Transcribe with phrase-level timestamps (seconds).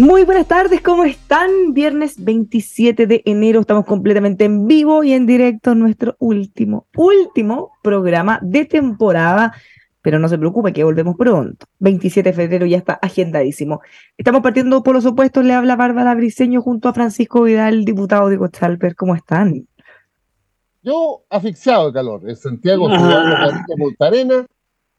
[0.00, 1.74] Muy buenas tardes, ¿cómo están?
[1.74, 7.72] Viernes 27 de enero, estamos completamente en vivo y en directo en nuestro último, último
[7.82, 9.52] programa de temporada,
[10.00, 11.66] pero no se preocupe que volvemos pronto.
[11.80, 13.82] 27 de febrero ya está agendadísimo.
[14.16, 18.38] Estamos partiendo por los opuestos, le habla Bárbara Briseño junto a Francisco Vidal, diputado de
[18.38, 19.68] Cochalper, ¿cómo están?
[20.82, 23.66] Yo asfixiado de calor, en Santiago, ah.
[23.98, 24.46] Arena,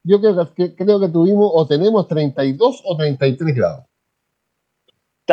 [0.04, 3.91] yo creo que, creo que tuvimos o tenemos 32 o 33 grados.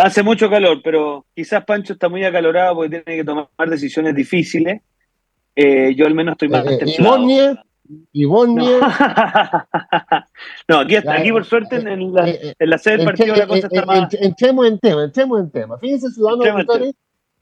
[0.03, 4.83] Hace mucho calor, pero quizás Pancho está muy acalorado porque tiene que tomar decisiones difíciles.
[5.55, 7.65] Eh, yo al menos estoy más eh, templado.
[8.13, 8.81] Ivonia.
[10.69, 10.81] No.
[10.81, 13.87] aquí, aquí por suerte en, la, eh, en la sede del partido la cosa está
[13.87, 14.13] más...
[14.13, 15.79] Entremos en tema, entremos en tema.
[15.79, 16.95] Fíjense, ciudadanos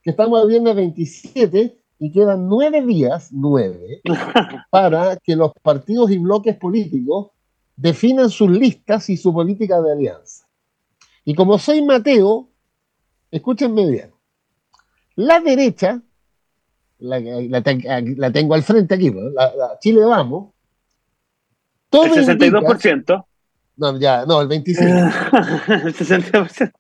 [0.02, 4.00] que estamos el viernes 27 y quedan nueve días, nueve,
[4.70, 7.30] para que los partidos y bloques políticos
[7.76, 10.45] definan sus listas y su política de alianza.
[11.26, 12.48] Y como soy Mateo,
[13.32, 14.12] escúchenme bien.
[15.16, 16.00] La derecha,
[17.00, 20.54] la, tengo al frente aquí, la, Chile Vamos.
[21.90, 23.26] Todo el 62%.
[23.76, 25.84] no, ya, no, el 25%.
[25.84, 26.72] el 60%.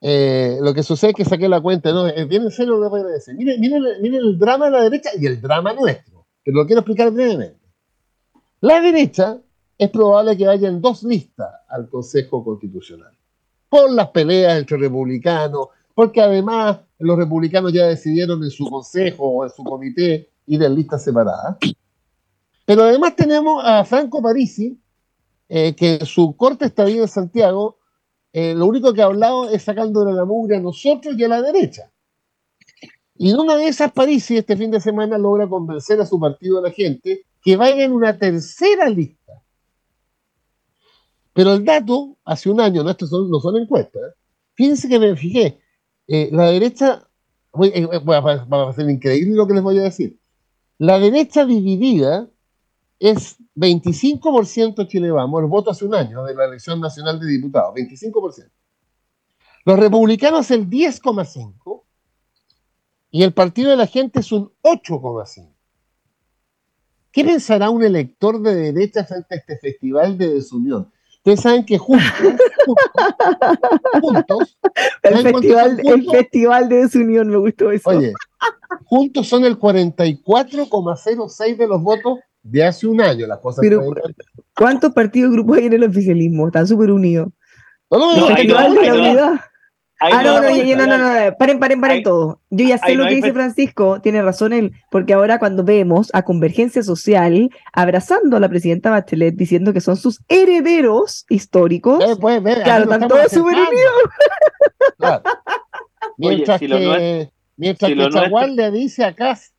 [0.00, 2.84] Eh, lo que sucede es que saqué la cuenta, no, es bien en serio lo
[2.84, 3.34] que voy a decir.
[3.34, 6.82] Miren, miren, miren el drama de la derecha y el drama nuestro, que lo quiero
[6.82, 7.58] explicar brevemente.
[8.60, 9.38] La derecha
[9.76, 13.12] es probable que vayan dos listas al Consejo Constitucional
[13.72, 19.44] por las peleas entre republicanos, porque además los republicanos ya decidieron en su consejo o
[19.44, 21.56] en su comité ir en listas separadas.
[22.66, 24.78] Pero además tenemos a Franco Parisi,
[25.48, 27.78] eh, que su corte estadía en Santiago,
[28.34, 31.28] eh, lo único que ha hablado es sacando de la mugre a nosotros y a
[31.28, 31.90] la derecha.
[33.16, 36.58] Y en una de esas Parisi este fin de semana logra convencer a su partido
[36.58, 39.41] a la gente que vaya en una tercera lista
[41.32, 44.14] pero el dato, hace un año, no, esto no son encuestas, ¿eh?
[44.54, 45.60] fíjense que me fijé,
[46.06, 47.08] eh, la derecha,
[47.52, 50.18] voy, eh, a, hacer increíble lo que les voy a decir,
[50.78, 52.28] la derecha dividida
[52.98, 57.74] es 25% Chile Vamos, el voto hace un año de la elección nacional de diputados,
[57.74, 58.50] 25%.
[59.64, 61.82] Los republicanos el 10,5%
[63.10, 65.52] y el partido de la gente es un 8,5%.
[67.12, 70.90] ¿Qué pensará un elector de derecha frente a este festival de desunión?
[71.24, 72.04] Ustedes saben que juntos,
[74.00, 74.58] juntos,
[75.04, 77.90] el, festival, el festival de desunión, me gustó eso.
[77.90, 78.12] Oye,
[78.86, 83.28] juntos son el 44,06 de los votos de hace un año.
[83.28, 83.84] Las cosas Pero,
[84.56, 86.48] ¿cuántos partidos y grupos hay en el oficialismo?
[86.48, 87.28] Están súper unidos.
[87.88, 89.40] No, no, no, no,
[90.02, 92.40] ah, no, no, no, no, no, paren, paren, paren todo.
[92.50, 96.22] Yo ya sé lo que dice Francisco, tiene razón él, porque ahora cuando vemos a
[96.22, 102.40] Convergencia Social abrazando a la presidenta Bachelet diciendo que son sus herederos históricos, eh, pues,
[102.64, 105.22] claro, están todos súper unidos.
[106.16, 109.54] Mientras que, mientras que Chaguán le dice a Cast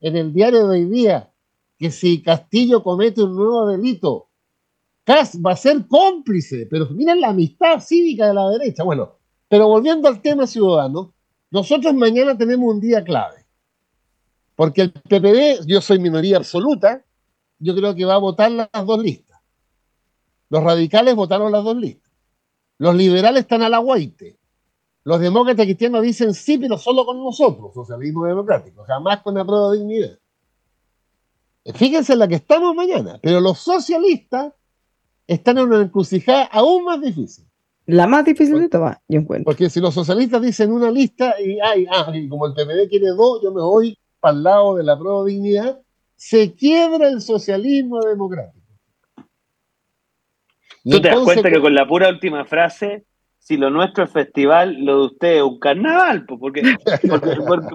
[0.00, 1.30] en el diario de hoy día
[1.78, 4.28] que si Castillo comete un nuevo delito,
[5.04, 8.82] Cast va a ser cómplice, pero miren la amistad cívica de la derecha.
[8.82, 9.17] Bueno,
[9.48, 11.14] pero volviendo al tema ciudadano,
[11.50, 13.46] nosotros mañana tenemos un día clave.
[14.54, 17.04] Porque el PPD, yo soy minoría absoluta,
[17.58, 19.40] yo creo que va a votar las dos listas.
[20.50, 22.10] Los radicales votaron las dos listas.
[22.78, 23.82] Los liberales están a la.
[25.04, 29.70] Los demócratas cristianos dicen sí, pero solo con nosotros, socialismo democrático, jamás con la prueba
[29.70, 30.18] de dignidad.
[31.74, 34.52] Fíjense en la que estamos mañana, pero los socialistas
[35.26, 37.47] están en una encrucijada aún más difícil.
[37.88, 39.46] La más difícil de todas, yo encuentro.
[39.46, 43.06] Porque si los socialistas dicen una lista y, ay, ah, y como el PPD quiere
[43.16, 45.80] dos, yo me voy para el lado de la pro dignidad,
[46.14, 48.62] se quiebra el socialismo democrático.
[50.84, 53.06] Y Tú te das cuenta que con la pura última frase,
[53.38, 56.60] si lo nuestro es festival, lo de usted es un carnaval, porque,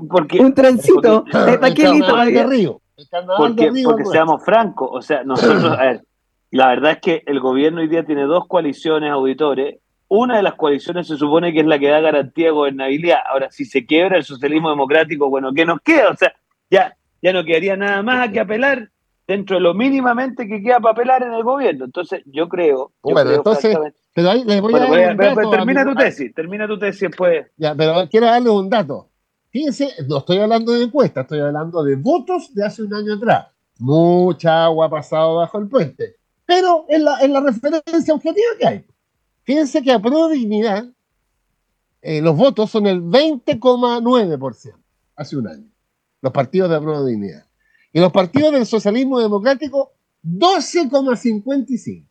[0.07, 1.25] porque, un trencito,
[1.59, 2.81] porque, el, carnaval de Río.
[2.97, 6.03] El carnaval porque, de Río porque seamos francos, o sea, nosotros, a ver,
[6.51, 9.79] la verdad es que el gobierno hoy día tiene dos coaliciones auditores.
[10.15, 13.17] Una de las coaliciones se supone que es la que da garantía de gobernabilidad.
[13.27, 16.09] Ahora, si se quiebra el socialismo democrático, bueno, ¿qué nos queda?
[16.11, 16.31] O sea,
[16.69, 18.91] ya, ya no quedaría nada más que apelar
[19.27, 21.85] dentro de lo mínimamente que queda para apelar en el gobierno.
[21.85, 22.91] Entonces, yo creo.
[23.01, 23.75] bueno, entonces.
[24.13, 27.47] Pero ahí les voy a dar termina tu tesis, termina tu tesis después.
[27.57, 29.09] Ya, pero quiero darle un dato.
[29.49, 33.47] Fíjense, no estoy hablando de encuestas, estoy hablando de votos de hace un año atrás.
[33.79, 38.67] Mucha agua ha pasado bajo el puente pero en la, en la referencia objetiva que
[38.67, 38.85] hay.
[39.43, 40.85] Fíjense que a Pro Dignidad
[42.01, 44.75] eh, los votos son el 20,9%
[45.15, 45.69] hace un año,
[46.21, 47.45] los partidos de Pro Dignidad.
[47.93, 49.93] Y los partidos del socialismo democrático,
[50.23, 52.05] 12,55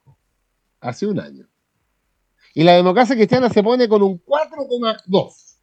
[0.81, 1.47] hace un año.
[2.55, 5.57] Y la democracia cristiana se pone con un 4,2.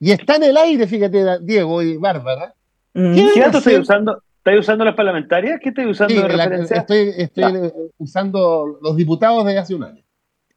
[0.00, 2.54] Y está en el aire, fíjate, Diego y Bárbara.
[2.92, 4.22] ¿Qué datos estoy usando?
[4.38, 5.60] ¿Estás usando las parlamentarias?
[5.60, 6.76] ¿Qué estás usando de referencia?
[6.78, 10.05] estoy, estoy usando los diputados de hace un año.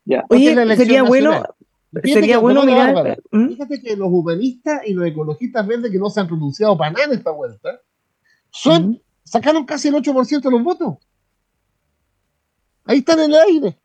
[0.10, 0.26] Ya.
[0.30, 1.44] Oye, sería bueno,
[2.04, 3.20] sería bueno mirar.
[3.30, 3.50] ¿Mm?
[3.50, 7.06] Fíjate que los humanistas y los ecologistas verdes que no se han pronunciado para nada
[7.06, 7.80] en esta vuelta,
[8.50, 9.02] son, ¿Mm?
[9.24, 10.96] sacaron casi el 8% de los votos.
[12.86, 13.78] Ahí están en el aire.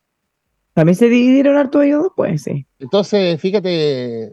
[0.72, 2.66] También se dividieron harto ellos dos, pues sí.
[2.78, 4.32] Entonces, fíjate,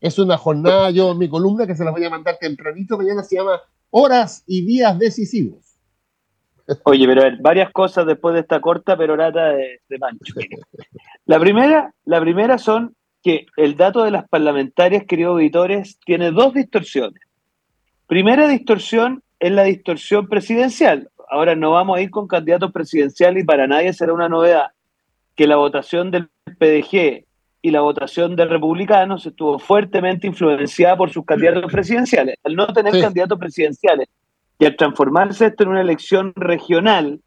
[0.00, 3.22] es una jornada, yo en mi columna que se la voy a mandar tempranito, mañana
[3.22, 3.60] se llama
[3.90, 5.68] horas y días decisivos.
[6.82, 10.34] Oye, pero a ver, varias cosas después de esta corta perorata de, de Mancho.
[11.28, 16.54] La primera, la primera son que el dato de las parlamentarias, queridos auditores, tiene dos
[16.54, 17.20] distorsiones.
[18.06, 21.10] Primera distorsión es la distorsión presidencial.
[21.30, 24.68] Ahora no vamos a ir con candidatos presidenciales y para nadie será una novedad
[25.36, 27.26] que la votación del PDG
[27.60, 32.36] y la votación de republicanos estuvo fuertemente influenciada por sus candidatos presidenciales.
[32.42, 34.08] Al no tener candidatos presidenciales
[34.58, 37.20] y al transformarse esto en una elección regional,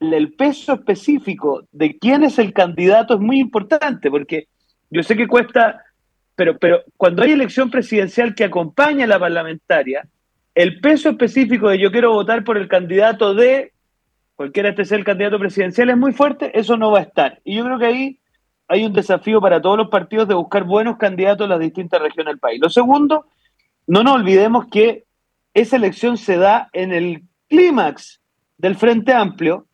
[0.00, 4.48] el peso específico de quién es el candidato es muy importante, porque
[4.90, 5.84] yo sé que cuesta,
[6.34, 10.08] pero, pero cuando hay elección presidencial que acompaña a la parlamentaria,
[10.54, 13.72] el peso específico de yo quiero votar por el candidato de
[14.34, 17.40] cualquiera este sea el candidato presidencial es muy fuerte, eso no va a estar.
[17.44, 18.20] Y yo creo que ahí
[18.68, 22.32] hay un desafío para todos los partidos de buscar buenos candidatos en las distintas regiones
[22.32, 22.58] del país.
[22.58, 23.26] Lo segundo,
[23.86, 25.04] no nos olvidemos que
[25.52, 28.22] esa elección se da en el clímax
[28.56, 29.66] del Frente Amplio,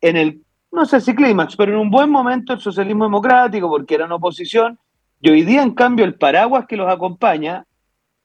[0.00, 0.42] en el,
[0.72, 4.78] no sé si clímax, pero en un buen momento el socialismo democrático, porque eran oposición,
[5.20, 7.66] y hoy día, en cambio, el paraguas que los acompaña,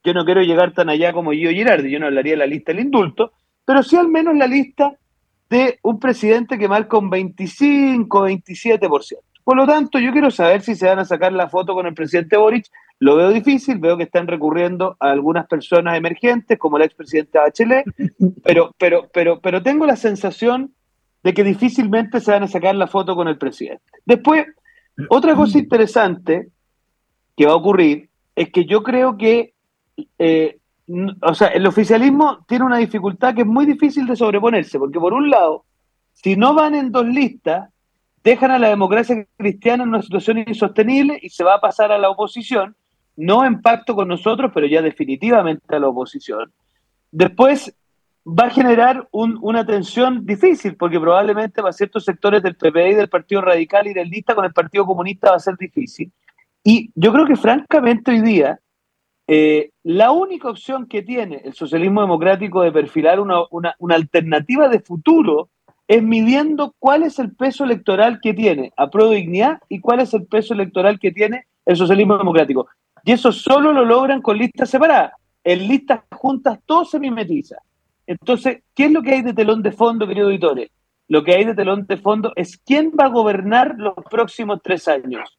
[0.04, 2.72] yo no quiero llegar tan allá como yo Girardi, yo no hablaría de la lista
[2.72, 3.31] del indulto,
[3.66, 4.94] pero sí al menos la lista
[5.50, 9.18] de un presidente que marca un 25, 27%.
[9.44, 11.94] Por lo tanto, yo quiero saber si se van a sacar la foto con el
[11.94, 12.66] presidente Boric.
[13.00, 17.86] Lo veo difícil, veo que están recurriendo a algunas personas emergentes, como la expresidenta Bachelet,
[18.44, 20.74] pero, pero, pero, pero tengo la sensación
[21.24, 23.84] de que difícilmente se van a sacar la foto con el presidente.
[24.06, 24.46] Después,
[25.10, 26.50] otra cosa interesante
[27.36, 29.53] que va a ocurrir es que yo creo que,
[30.20, 30.58] eh,
[31.22, 35.13] o sea, el oficialismo tiene una dificultad que es muy difícil de sobreponerse, porque por
[35.13, 35.65] un lado,
[36.13, 37.70] si no van en dos listas,
[38.24, 41.98] dejan a la democracia cristiana en una situación insostenible y se va a pasar a
[41.98, 42.75] la oposición,
[43.15, 46.51] no en pacto con nosotros, pero ya definitivamente a la oposición.
[47.12, 47.75] Después
[48.25, 53.42] va a generar una tensión difícil, porque probablemente para ciertos sectores del PPI, del Partido
[53.42, 56.12] Radical y del Lista con el Partido Comunista va a ser difícil.
[56.63, 58.60] Y yo creo que francamente hoy día
[59.27, 64.80] eh, la única opción que tiene el socialismo democrático de perfilar una, una alternativa de
[64.80, 65.50] futuro
[65.88, 70.13] es midiendo cuál es el peso electoral que tiene a Pro Dignidad y cuál es
[70.13, 72.68] el peso electoral que tiene el socialismo democrático.
[73.03, 75.12] Y eso solo lo logran con listas separadas.
[75.44, 77.58] En listas juntas todo se mimetiza.
[78.07, 80.69] Entonces, ¿qué es lo que hay de telón de fondo, queridos auditores?
[81.07, 84.88] Lo que hay de telón de fondo es quién va a gobernar los próximos tres
[84.88, 85.38] años.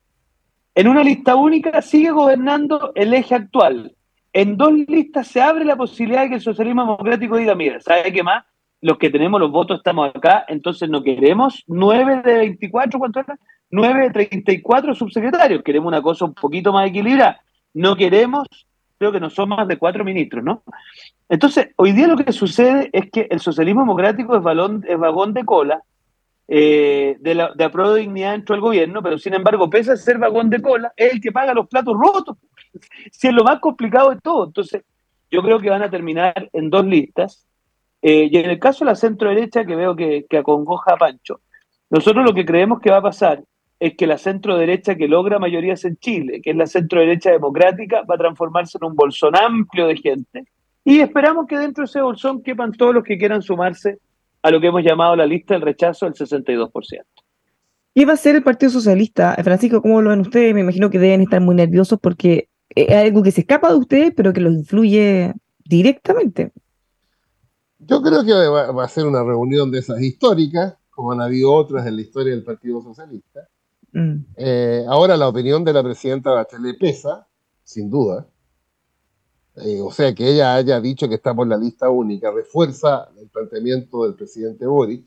[0.74, 3.94] En una lista única sigue gobernando el eje actual.
[4.32, 8.12] En dos listas se abre la posibilidad de que el socialismo democrático diga, mira, ¿sabe
[8.12, 8.44] qué más?
[8.84, 13.38] los que tenemos los votos estamos acá, entonces no queremos 9 de 24, ¿cuánto era?
[13.70, 17.40] 9 de 34 subsecretarios, queremos una cosa un poquito más equilibrada.
[17.72, 18.46] No queremos,
[18.98, 20.62] creo que no son más de cuatro ministros, ¿no?
[21.28, 25.34] Entonces, hoy día lo que sucede es que el socialismo democrático es, balón, es vagón
[25.34, 25.82] de cola
[26.46, 30.18] eh, de, la, apruebo de dignidad dentro del gobierno, pero sin embargo, pese a ser
[30.18, 32.36] vagón de cola, es el que paga los platos rotos.
[33.12, 34.46] si es lo más complicado de todo.
[34.46, 34.82] Entonces,
[35.30, 37.46] yo creo que van a terminar en dos listas.
[38.02, 41.40] Eh, y en el caso de la centro derecha, que veo que acongoja a Pancho,
[41.88, 43.42] nosotros lo que creemos que va a pasar
[43.84, 47.30] es que la centro derecha que logra mayorías en Chile, que es la centro derecha
[47.30, 50.46] democrática, va a transformarse en un bolsón amplio de gente.
[50.86, 53.98] Y esperamos que dentro de ese bolsón quepan todos los que quieran sumarse
[54.40, 56.70] a lo que hemos llamado la lista del rechazo del 62%.
[57.94, 59.36] ¿Qué va a ser el Partido Socialista?
[59.44, 60.54] Francisco, ¿cómo lo ven ustedes?
[60.54, 64.14] Me imagino que deben estar muy nerviosos porque es algo que se escapa de ustedes,
[64.16, 66.52] pero que los influye directamente.
[67.80, 71.86] Yo creo que va, a ser una reunión de esas históricas, como han habido otras
[71.86, 73.46] en la historia del Partido Socialista.
[73.94, 74.26] Mm.
[74.36, 77.26] Eh, ahora la opinión de la presidenta Bachelet pesa,
[77.62, 78.28] sin duda.
[79.56, 83.28] Eh, o sea, que ella haya dicho que está por la lista única refuerza el
[83.28, 85.06] planteamiento del presidente Boric.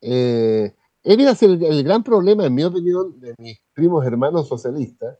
[0.00, 0.74] Eh,
[1.04, 5.16] el, gran problema, en mi opinión, de mis primos hermanos socialistas,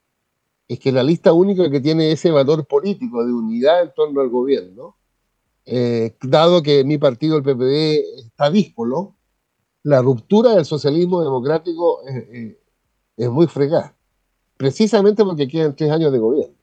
[0.66, 4.28] es que la lista única que tiene ese valor político de unidad en torno al
[4.28, 4.96] gobierno,
[5.64, 9.15] eh, dado que mi partido, el PPD, está díspolo,
[9.86, 12.00] la ruptura del socialismo democrático
[13.16, 13.94] es muy fregada,
[14.56, 16.54] precisamente porque quedan tres años de gobierno.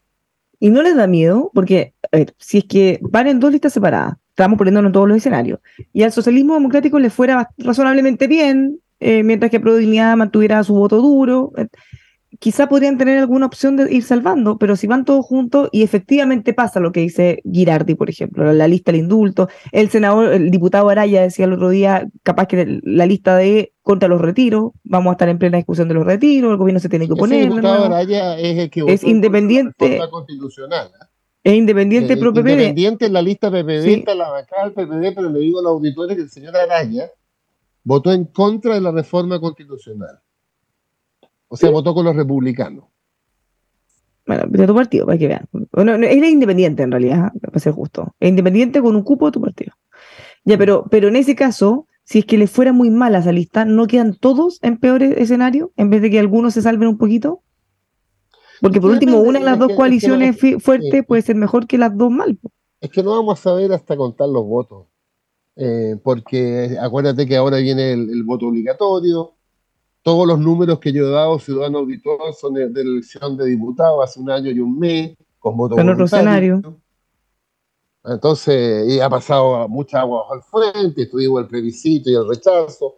[0.60, 1.94] Y no les da miedo, porque
[2.38, 5.60] si es que van en dos listas separadas, estamos poniéndonos todos los escenarios,
[5.94, 9.78] y al socialismo democrático le fuera razonablemente bien, eh, mientras que Pro
[10.18, 11.68] mantuviera su voto duro, eh,
[12.44, 16.54] quizá podrían tener alguna opción de ir salvando, pero si van todos juntos y efectivamente
[16.54, 20.90] pasa lo que dice Girardi, por ejemplo, la, lista del indulto, el senador, el diputado
[20.90, 25.14] Araya decía el otro día, capaz que la lista de contra los retiros, vamos a
[25.14, 27.44] estar en plena discusión de los retiros, el gobierno se tiene que oponer.
[27.44, 30.02] El diputado Araya es el que es independiente.
[30.12, 30.88] constitucional.
[30.88, 31.06] ¿eh?
[31.46, 32.50] Es independiente pro PPD.
[32.50, 35.72] Independiente en la lista PPD, está la bancada del PPD, pero le digo a los
[35.72, 37.10] auditores que el señor Araya
[37.86, 40.20] votó en contra de la reforma constitucional.
[41.54, 42.86] O sea, votó con los republicanos.
[44.26, 45.46] Bueno, de tu partido, para que vean.
[45.72, 48.16] Bueno, él es independiente en realidad, para ser justo.
[48.20, 49.74] Es independiente con un cupo de tu partido.
[50.46, 53.32] Ya, pero, pero en ese caso, si es que le fuera muy mal a esa
[53.32, 56.98] lista, ¿no quedan todos en peor escenario en vez de que algunos se salven un
[56.98, 57.44] poquito?
[58.60, 62.10] Porque por último, una de las dos coaliciones fuertes puede ser mejor que las dos
[62.10, 62.40] mal.
[62.82, 64.88] Es que no vamos a saber hasta contar los votos.
[65.56, 69.36] Eh, porque acuérdate que ahora viene el voto obligatorio,
[70.04, 74.04] todos los números que yo he dado, Ciudadano Auditor, son de, la elección de diputados
[74.04, 76.62] hace un año y un mes, con voto En otro escenario.
[78.06, 82.98] Entonces, y ha pasado mucha agua al frente, tuvimos el plebiscito y el rechazo.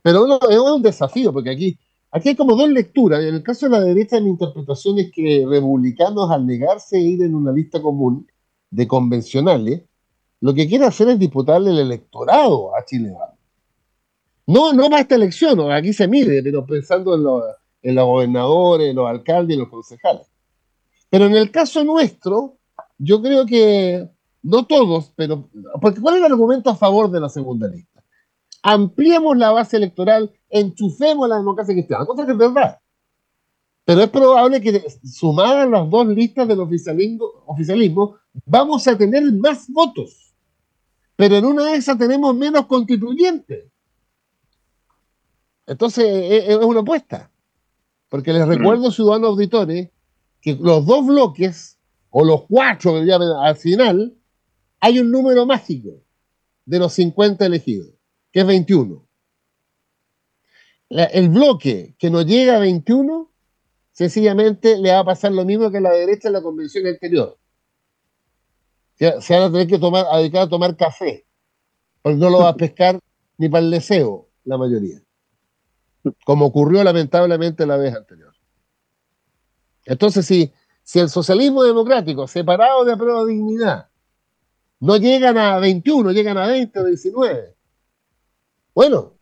[0.00, 1.76] Pero es un desafío, porque aquí,
[2.12, 3.20] aquí hay como dos lecturas.
[3.24, 7.24] En el caso de la derecha, mi interpretación es que republicanos, al negarse a ir
[7.24, 8.28] en una lista común
[8.70, 9.82] de convencionales,
[10.40, 13.12] lo que quiere hacer es disputarle el electorado a Chile
[14.48, 17.44] no, no para esta elección, aquí se mide, pero pensando en, los,
[17.82, 20.26] en los gobernadores, los alcaldes y los concejales.
[21.10, 22.56] Pero en el caso nuestro,
[22.96, 24.08] yo creo que
[24.42, 25.50] no todos, pero
[25.82, 28.02] porque ¿cuál es el argumento a favor de la segunda lista?
[28.62, 32.78] Ampliemos la base electoral, enchufemos la democracia cristiana, cosa que es verdad.
[33.84, 39.70] Pero es probable que sumadas las dos listas del oficialismo, oficialismo, vamos a tener más
[39.70, 40.34] votos.
[41.16, 43.66] Pero en una de esas tenemos menos constituyentes.
[45.68, 47.30] Entonces, e, e, es una apuesta.
[48.08, 49.90] Porque les recuerdo, ciudadanos auditores,
[50.40, 51.78] que los dos bloques,
[52.10, 54.16] o los cuatro que llamen al final,
[54.80, 56.02] hay un número mágico
[56.64, 57.90] de los 50 elegidos,
[58.32, 59.06] que es 21.
[60.88, 63.30] el bloque que no llega a 21,
[63.92, 67.36] sencillamente le va a pasar lo mismo que a la derecha en la convención anterior.
[68.94, 71.26] Se, se van a tener que tomar, a dedicar a tomar café,
[72.00, 72.98] porque no lo va a pescar
[73.36, 75.02] ni para el deseo la mayoría
[76.24, 78.32] como ocurrió lamentablemente la vez anterior.
[79.84, 83.88] Entonces, si, si el socialismo democrático, separado de prueba de dignidad,
[84.80, 87.56] no llegan a 21, llegan a 20 o 19,
[88.74, 89.14] bueno,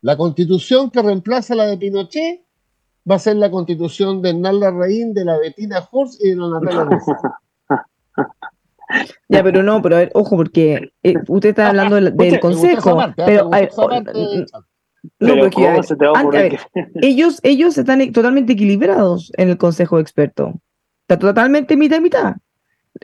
[0.00, 2.46] la constitución que reemplaza la de Pinochet
[3.08, 6.48] va a ser la constitución de Nalda Reín, de la Betina Horst y de la
[6.48, 6.98] Natalia
[9.28, 12.98] Ya, pero no, pero a ver, ojo, porque eh, usted está hablando del, consejo.
[13.16, 13.50] pero,
[15.18, 16.58] no, porque
[17.02, 20.54] ellos, ellos están totalmente equilibrados en el Consejo de Expertos.
[21.02, 22.34] Está totalmente mitad y mitad.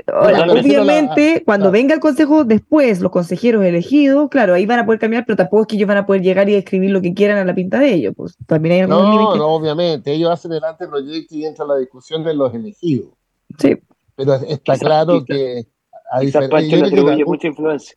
[0.09, 5.25] obviamente, cuando venga el consejo después, los consejeros elegidos, claro, ahí van a poder cambiar,
[5.25, 7.45] pero tampoco es que ellos van a poder llegar y escribir lo que quieran a
[7.45, 8.15] la pinta de ellos.
[8.17, 12.35] Pues también hay no, no, obviamente, ellos hacen el anteproyecto y entra la discusión de
[12.35, 13.11] los elegidos.
[13.59, 13.77] Sí.
[14.17, 15.67] Pero está claro que
[16.11, 17.25] a diferencia.
[17.25, 17.97] mucha influencia.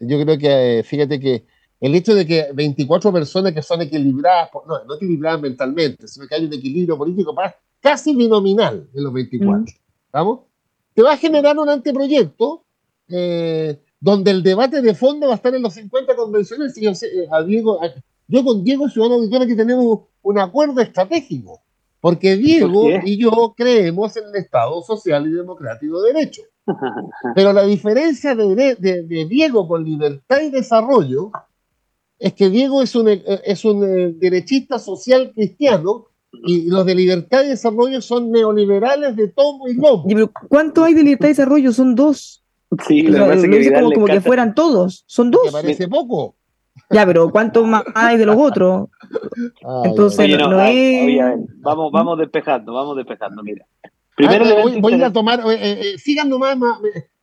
[0.00, 1.44] Yo creo que, fíjate que
[1.80, 6.34] el hecho de que 24 personas que son equilibradas, no, no equilibradas mentalmente, sino que
[6.34, 7.34] hay un equilibrio político
[7.80, 9.74] casi binominal en los 24,
[10.12, 10.40] ¿vamos?
[10.94, 12.64] Te va a generar un anteproyecto
[13.08, 16.76] eh, donde el debate de fondo va a estar en los 50 convenciones.
[16.76, 17.80] Y yo, eh, a Diego,
[18.28, 21.60] yo con Diego Ciudadano Auditorio que tenemos un acuerdo estratégico,
[22.00, 26.42] porque Diego y yo creemos en el Estado social y democrático de derecho.
[27.34, 31.30] Pero la diferencia de, de, Diego con libertad y desarrollo
[32.20, 37.42] es que Diego es un, es un eh, derechista social cristiano y los de libertad
[37.44, 40.04] y desarrollo son neoliberales de tomo y lomo.
[40.48, 41.72] ¿Cuánto hay de libertad y desarrollo?
[41.72, 42.44] Son dos.
[42.86, 45.02] Sí, lo, dice como, que fueran todos.
[45.06, 45.46] Son dos.
[45.46, 46.36] Me parece poco.
[46.90, 48.88] Ya, pero ¿cuánto más hay de los otros?
[49.84, 51.36] Entonces, no, es...
[51.58, 53.66] vamos, vamos despejando, vamos despejando, mira.
[54.14, 54.44] Primero
[54.80, 56.56] voy, a tomar, eh, eh, eh, sigan nomás,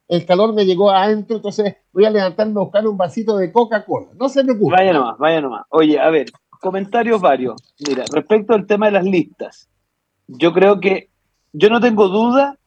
[0.07, 4.07] el calor me llegó adentro, entonces voy a levantarme a buscar un vasito de Coca-Cola.
[4.17, 4.77] No se me ocurra.
[4.77, 5.65] Vaya nomás, vaya nomás.
[5.69, 6.27] Oye, a ver,
[6.61, 7.55] comentarios varios.
[7.87, 9.69] Mira, respecto al tema de las listas,
[10.27, 11.09] yo creo que,
[11.53, 12.57] yo no tengo duda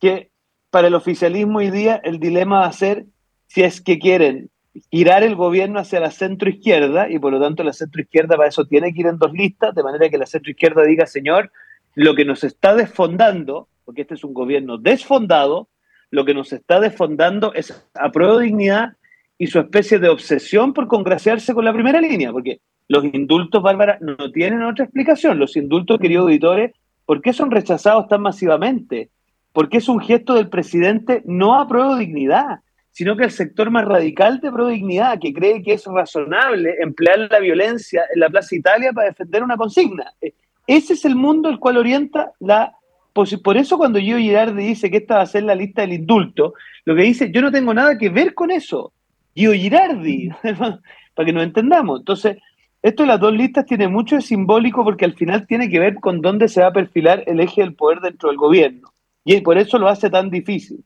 [0.00, 0.30] que
[0.70, 3.06] para el oficialismo hoy día el dilema va a ser
[3.46, 4.50] si es que quieren
[4.90, 8.48] girar el gobierno hacia la centro izquierda y por lo tanto la centro izquierda para
[8.48, 11.50] eso tiene que ir en dos listas, de manera que la centro izquierda diga, señor,
[11.94, 15.68] lo que nos está desfondando, porque este es un gobierno desfondado,
[16.10, 18.94] lo que nos está desfondando es apruebo dignidad
[19.36, 23.98] y su especie de obsesión por congraciarse con la primera línea, porque los indultos, Bárbara,
[24.00, 25.38] no tienen otra explicación.
[25.38, 26.72] Los indultos, queridos auditores,
[27.04, 29.10] ¿por qué son rechazados tan masivamente?
[29.52, 32.60] Porque es un gesto del presidente no apruebo dignidad,
[32.90, 37.28] sino que el sector más radical de pro dignidad, que cree que es razonable emplear
[37.30, 40.12] la violencia en la Plaza Italia para defender una consigna.
[40.66, 42.74] Ese es el mundo el cual orienta la...
[43.42, 46.54] Por eso cuando Gio Girardi dice que esta va a ser la lista del indulto,
[46.84, 48.92] lo que dice, yo no tengo nada que ver con eso.
[49.34, 50.30] Gio Girardi,
[51.14, 52.00] para que nos entendamos.
[52.00, 52.38] Entonces,
[52.82, 55.96] esto de las dos listas tiene mucho de simbólico porque al final tiene que ver
[55.96, 58.92] con dónde se va a perfilar el eje del poder dentro del gobierno.
[59.24, 60.84] Y por eso lo hace tan difícil.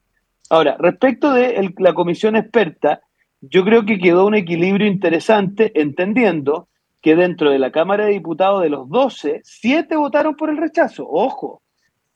[0.49, 3.01] Ahora, respecto de la comisión experta,
[3.41, 6.67] yo creo que quedó un equilibrio interesante entendiendo
[7.01, 11.07] que dentro de la Cámara de Diputados de los 12, 7 votaron por el rechazo.
[11.09, 11.62] Ojo,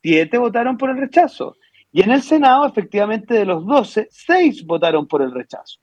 [0.07, 1.57] 7 votaron por el rechazo.
[1.91, 5.79] Y en el Senado, efectivamente, de los 12, 6 votaron por el rechazo.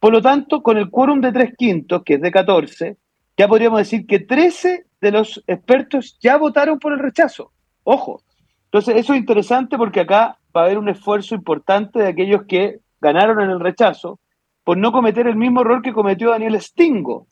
[0.00, 2.96] Por lo tanto, con el quórum de 3 quintos, que es de 14,
[3.36, 7.52] ya podríamos decir que 13 de los expertos ya votaron por el rechazo.
[7.84, 8.22] Ojo.
[8.64, 12.80] Entonces, eso es interesante porque acá va a haber un esfuerzo importante de aquellos que
[13.00, 14.18] ganaron en el rechazo
[14.64, 17.26] por no cometer el mismo error que cometió Daniel Stingo,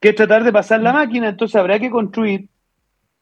[0.00, 2.48] que es tratar de pasar la máquina, entonces habrá que construir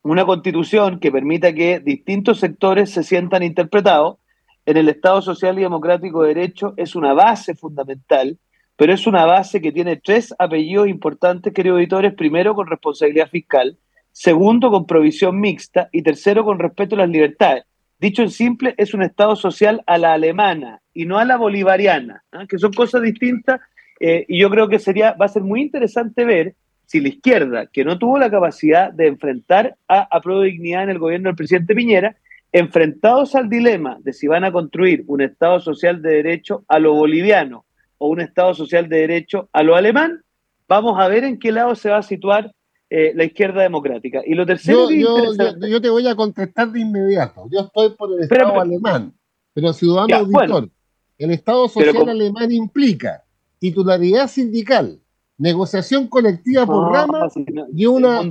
[0.04, 4.18] una constitución que permita que distintos sectores se sientan interpretados.
[4.66, 8.38] En el Estado Social y Democrático de Derecho es una base fundamental,
[8.76, 12.12] pero es una base que tiene tres apellidos importantes, queridos editores.
[12.14, 13.78] Primero, con responsabilidad fiscal.
[14.12, 15.88] Segundo, con provisión mixta.
[15.90, 17.64] Y tercero, con respeto a las libertades.
[17.98, 22.24] Dicho en simple, es un Estado social a la alemana y no a la bolivariana,
[22.30, 22.44] ¿ah?
[22.46, 23.58] que son cosas distintas.
[24.00, 26.56] Eh, y yo creo que sería, va a ser muy interesante ver
[26.94, 31.00] si la izquierda, que no tuvo la capacidad de enfrentar a, a Dignidad en el
[31.00, 32.16] gobierno del presidente Piñera,
[32.52, 36.94] enfrentados al dilema de si van a construir un Estado social de derecho a lo
[36.94, 37.64] boliviano
[37.98, 40.22] o un Estado social de derecho a lo alemán,
[40.68, 42.54] vamos a ver en qué lado se va a situar
[42.90, 44.22] eh, la izquierda democrática.
[44.24, 47.48] Y lo tercero yo, te voy a contestar de inmediato.
[47.50, 49.12] Yo estoy por el Estado alemán,
[49.52, 50.70] pero ciudadano auditor.
[51.18, 53.24] el Estado social alemán implica
[53.59, 55.00] titularidad sindical,
[55.38, 57.28] negociación colectiva por rama
[57.74, 58.22] y una,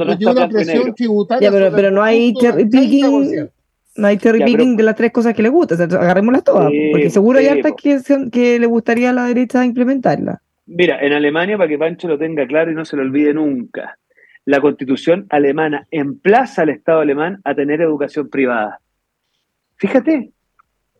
[0.50, 1.52] presión tributaria.
[1.52, 3.50] pero, no hay cherry picking,
[3.96, 7.40] no hay cherry picking de las tres cosas que le gustan, agarrémoslas todas, porque seguro
[7.40, 8.00] hay hartas que,
[8.32, 10.42] que le gustaría a la derecha implementarla.
[10.66, 13.98] Mira, en Alemania, para que Pancho lo tenga claro y no se lo olvide nunca,
[14.46, 18.80] la constitución alemana emplaza al Estado alemán a tener educación privada.
[19.78, 20.32] Fíjate,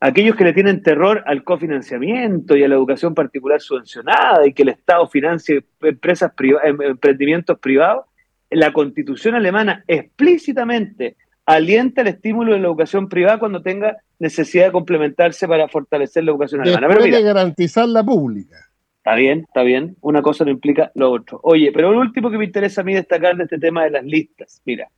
[0.04, 4.64] aquellos que le tienen terror al cofinanciamiento y a la educación particular subvencionada y que
[4.64, 6.34] el Estado financie empresas
[6.66, 8.06] em, emprendimientos privados,
[8.50, 14.72] la constitución alemana explícitamente alienta el estímulo de la educación privada cuando tenga necesidad de
[14.74, 16.90] complementarse para fortalecer la educación alemana.
[16.90, 18.58] Pero mira, garantizar la pública.
[18.98, 19.96] Está bien, está bien.
[20.02, 21.40] Una cosa no implica lo otro.
[21.44, 24.04] Oye, pero lo último que me interesa a mí destacar de este tema de las
[24.04, 24.62] listas.
[24.66, 24.90] Mira,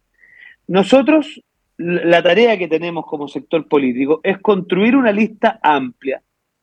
[0.68, 1.44] nosotros
[1.78, 6.22] la tarea que tenemos como sector político es construir una lista amplia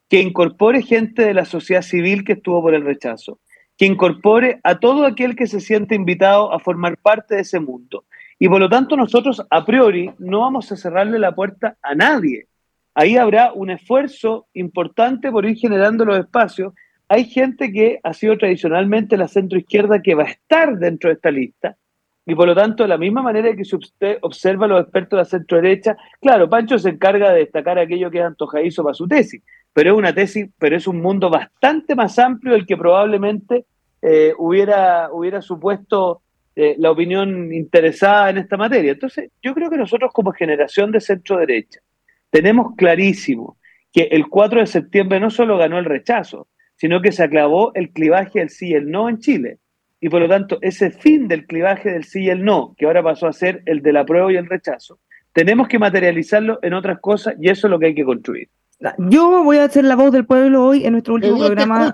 [0.09, 3.39] que incorpore gente de la sociedad civil que estuvo por el rechazo,
[3.77, 8.05] que incorpore a todo aquel que se siente invitado a formar parte de ese mundo.
[8.39, 12.47] Y por lo tanto nosotros a priori no vamos a cerrarle la puerta a nadie.
[12.95, 16.75] Ahí habrá un esfuerzo importante por ir generando los espacios
[17.13, 21.31] hay gente que ha sido tradicionalmente la centroizquierda que va a estar dentro de esta
[21.31, 21.77] lista,
[22.25, 25.23] y por lo tanto, de la misma manera que usted observa a los expertos de
[25.23, 29.09] la centro derecha, claro, Pancho se encarga de destacar aquello que es antojadizo para su
[29.09, 33.67] tesis, pero es una tesis, pero es un mundo bastante más amplio del que probablemente
[34.01, 36.23] eh, hubiera, hubiera supuesto
[36.55, 38.93] eh, la opinión interesada en esta materia.
[38.93, 41.81] Entonces, yo creo que nosotros como generación de centro derecha
[42.31, 43.59] tenemos clarísimo
[43.93, 47.91] que el 4 de septiembre no solo ganó el rechazo, sino que se aclavó el
[47.91, 49.59] clivaje del sí y el no en Chile
[50.03, 53.05] y por lo tanto ese fin del clivaje del sí y el no, que ahora
[53.05, 54.99] pasó a ser el del apruebo y el rechazo,
[55.33, 58.49] tenemos que materializarlo en otras cosas y eso es lo que hay que construir.
[58.99, 61.93] Yo voy a hacer la voz del pueblo hoy en nuestro último programa.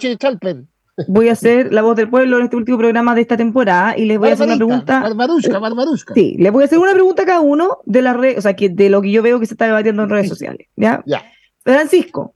[1.06, 4.06] voy a hacer la voz del pueblo en este último programa de esta temporada y
[4.06, 5.00] les voy a hacer una pregunta.
[5.00, 6.14] Barbarusca, Barbarusca.
[6.14, 8.56] Sí, les voy a hacer una pregunta a cada uno de las redes, o sea,
[8.56, 10.66] que de lo que yo veo que se está debatiendo en redes sociales.
[10.76, 11.02] ¿Ya?
[11.04, 11.24] Ya.
[11.62, 12.34] Francisco,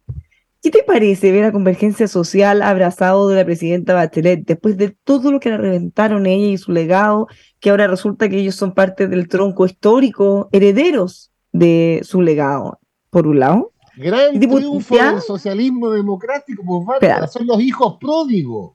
[0.62, 5.33] ¿Qué te parece ver a Convergencia Social abrazado de la presidenta Bachelet después de todo
[5.33, 7.27] lo que la reventaron ella y su legado,
[7.59, 12.79] que ahora resulta que ellos son parte del tronco histórico, herederos de su legado,
[13.11, 13.72] por un lado?
[13.96, 16.62] Gran triunfo del socialismo democrático,
[17.01, 18.75] pues son los hijos pródigos.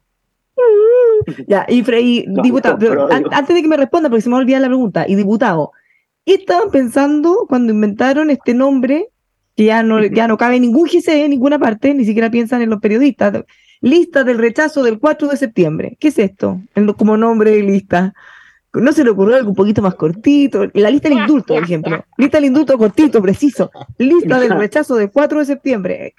[1.48, 1.84] Ya, y,
[2.42, 5.16] diputado, antes de que me responda, porque se me va a olvidar la pregunta, y
[5.16, 5.72] diputado,
[6.26, 9.10] ¿qué estaban pensando cuando inventaron este nombre
[9.58, 12.70] que ya no, ya no cabe ningún GC en ninguna parte, ni siquiera piensan en
[12.70, 13.44] los periodistas.
[13.82, 15.98] Lista del rechazo del 4 de septiembre.
[16.00, 16.62] ¿Qué es esto?
[16.96, 18.14] Como nombre de lista.
[18.74, 20.68] ¿No se le ocurrió algo un poquito más cortito?
[20.76, 22.06] La lista del indulto, por ejemplo.
[22.18, 23.72] Lista del indulto cortito, preciso.
[23.98, 26.14] Lista del rechazo del 4 de septiembre.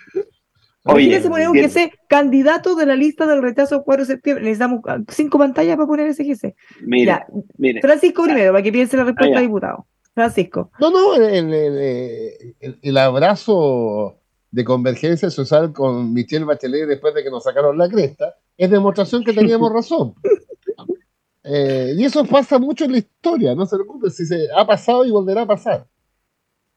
[0.82, 4.44] Oye, se pone un GC candidato de la lista del rechazo del 4 de septiembre.
[4.44, 6.56] Necesitamos cinco pantallas para poner ese GC.
[6.80, 7.24] Mira,
[7.80, 9.86] Francisco primero, para que piense la respuesta, diputado.
[10.18, 10.72] Francisco.
[10.80, 14.16] No, no, el, abrazo
[14.50, 19.22] de convergencia social con Michelle Bachelet después de que nos sacaron la cresta es demostración
[19.22, 20.14] que teníamos razón.
[21.50, 25.06] Eh, y eso pasa mucho en la historia, no se preocupe, si se ha pasado
[25.06, 25.86] y volverá a pasar.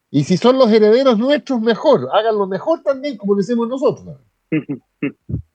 [0.10, 4.18] Y si son los herederos nuestros, mejor, háganlo mejor también como lo hicimos nosotros.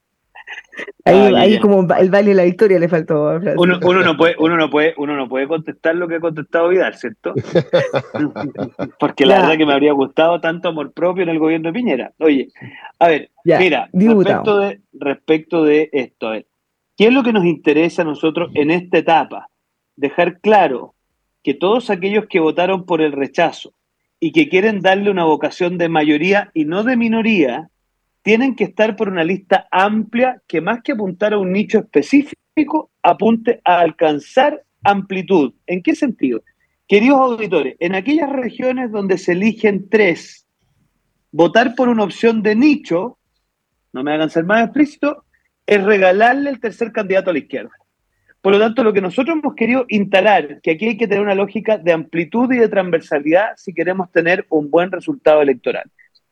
[1.05, 3.38] Ahí, ahí como el baile de la victoria le faltó.
[3.57, 6.69] Uno, uno, no puede, uno, no puede, uno no puede contestar lo que ha contestado
[6.69, 7.33] Vidal, ¿cierto?
[8.99, 12.12] Porque la verdad que me habría gustado tanto amor propio en el gobierno de Piñera.
[12.19, 12.49] Oye,
[12.99, 16.47] a ver, mira, respecto de, respecto de esto, a ver,
[16.97, 19.49] ¿qué es lo que nos interesa a nosotros en esta etapa?
[19.95, 20.95] Dejar claro
[21.42, 23.73] que todos aquellos que votaron por el rechazo
[24.19, 27.71] y que quieren darle una vocación de mayoría y no de minoría,
[28.27, 32.91] tienen que estar por una lista amplia que más que apuntar a un nicho específico,
[33.01, 35.55] apunte a alcanzar amplitud.
[35.65, 36.43] ¿En qué sentido?
[36.89, 40.45] Queridos auditores, en aquellas regiones donde se eligen tres,
[41.31, 43.17] votar por una opción de nicho,
[43.93, 45.23] no me hagan ser más explícito,
[45.65, 47.71] es regalarle el tercer candidato a la izquierda.
[48.41, 51.37] Por lo tanto, lo que nosotros hemos querido instalar, que aquí hay que tener una
[51.37, 55.89] lógica de amplitud y de transversalidad si queremos tener un buen resultado electoral.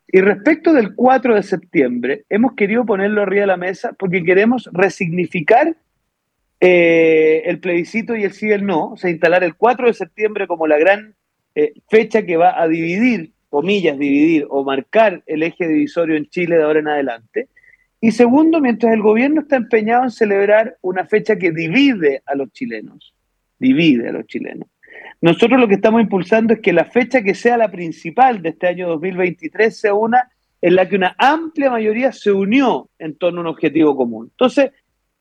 [0.08, 4.68] Y respecto del 4 de septiembre, hemos querido ponerlo arriba de la mesa porque queremos
[4.72, 5.76] resignificar
[6.60, 9.94] eh, el plebiscito y el sí y el no, o sea, instalar el 4 de
[9.94, 11.14] septiembre como la gran
[11.54, 16.56] eh, fecha que va a dividir, comillas, dividir o marcar el eje divisorio en Chile
[16.56, 17.48] de ahora en adelante.
[18.00, 22.52] Y segundo, mientras el gobierno está empeñado en celebrar una fecha que divide a los
[22.52, 23.14] chilenos,
[23.58, 24.68] divide a los chilenos.
[25.24, 28.66] Nosotros lo que estamos impulsando es que la fecha que sea la principal de este
[28.66, 33.44] año 2023 sea una en la que una amplia mayoría se unió en torno a
[33.44, 34.28] un objetivo común.
[34.32, 34.72] Entonces,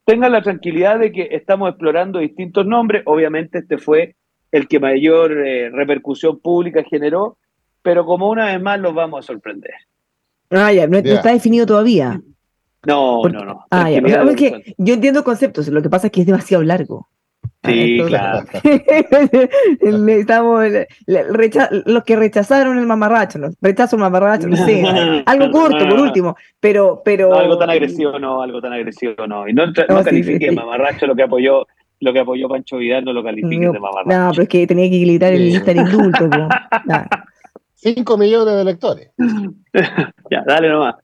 [0.04, 3.04] tengan la tranquilidad de que estamos explorando distintos nombres.
[3.06, 4.18] Obviamente este fue
[4.52, 7.38] el que mayor eh, repercusión pública generó,
[7.82, 9.72] pero como una vez más los vamos a sorprender.
[10.50, 12.20] Ah, ya, no, está definido todavía.
[12.86, 13.66] No, no, no.
[13.72, 17.08] Ah, ya, yo entiendo conceptos, lo que pasa es que es demasiado largo.
[17.64, 18.46] Ah, sí, claro.
[20.10, 20.66] Estamos,
[21.86, 23.50] los que rechazaron el mamarracho, ¿no?
[23.62, 24.84] rechazo el mamarracho, no sé,
[25.26, 27.02] algo corto por último, pero...
[27.06, 27.34] pero...
[27.34, 29.48] algo tan agresivo no, algo tan agresivo no.
[29.48, 31.66] Y no, no, califique mamarracho lo que apoyó
[32.00, 34.10] lo que apoyó Pancho Vidal, no lo califique de mamarracho.
[34.10, 36.30] No, pero es que tenía que gritar el lista indulto.
[37.76, 39.12] Cinco millones de electores.
[40.30, 40.96] ya, dale nomás.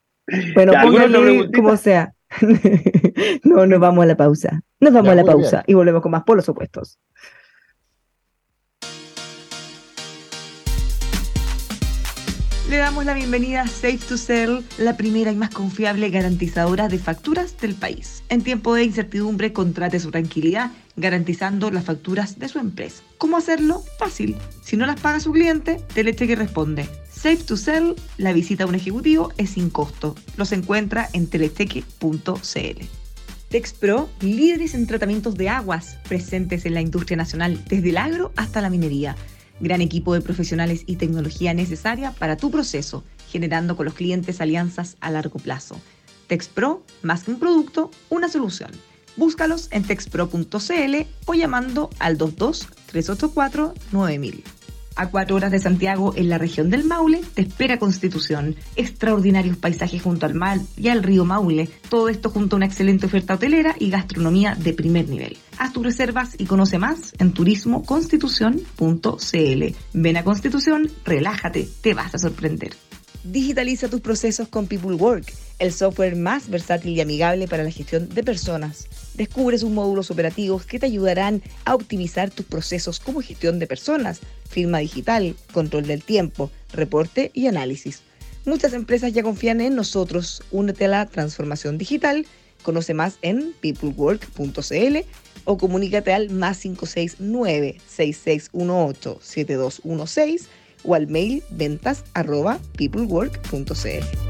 [0.54, 2.12] Bueno, póngale como sea.
[3.44, 4.62] no, nos vamos a la pausa.
[4.80, 6.98] Nos vamos a la pausa y volvemos con más polos opuestos.
[12.70, 17.00] Le damos la bienvenida a Safe to Sell, la primera y más confiable garantizadora de
[17.00, 18.22] facturas del país.
[18.28, 23.02] En tiempo de incertidumbre, contrate su tranquilidad garantizando las facturas de su empresa.
[23.18, 23.82] ¿Cómo hacerlo?
[23.98, 24.36] Fácil.
[24.62, 26.88] Si no las paga su cliente, Telecheque responde.
[27.20, 30.14] Safe to Sell, la visita a un ejecutivo es sin costo.
[30.38, 32.84] Los encuentra en telecheque.cl.
[33.50, 38.62] Texpro, líderes en tratamientos de aguas, presentes en la industria nacional, desde el agro hasta
[38.62, 39.16] la minería.
[39.60, 44.96] Gran equipo de profesionales y tecnología necesaria para tu proceso, generando con los clientes alianzas
[45.00, 45.78] a largo plazo.
[46.26, 48.70] Texpro, más que un producto, una solución.
[49.16, 54.42] Búscalos en texpro.cl o llamando al 22 384 9000.
[54.96, 58.56] A cuatro horas de Santiago, en la región del Maule, te espera Constitución.
[58.76, 61.68] Extraordinarios paisajes junto al mar y al río Maule.
[61.88, 65.38] Todo esto junto a una excelente oferta hotelera y gastronomía de primer nivel.
[65.58, 69.64] Haz tus reservas y conoce más en turismoconstitución.cl.
[69.92, 72.72] Ven a Constitución, relájate, te vas a sorprender.
[73.22, 78.08] Digitaliza tus procesos con People Work, el software más versátil y amigable para la gestión
[78.08, 78.88] de personas.
[79.20, 84.20] Descubre sus módulos operativos que te ayudarán a optimizar tus procesos como gestión de personas,
[84.48, 88.00] firma digital, control del tiempo, reporte y análisis.
[88.46, 90.42] Muchas empresas ya confían en nosotros.
[90.50, 92.24] Únete a la transformación digital.
[92.62, 94.96] Conoce más en peoplework.cl
[95.44, 100.48] o comunícate al más 569 6618 7216
[100.82, 104.29] o al mail ventas arroba peoplework.cl.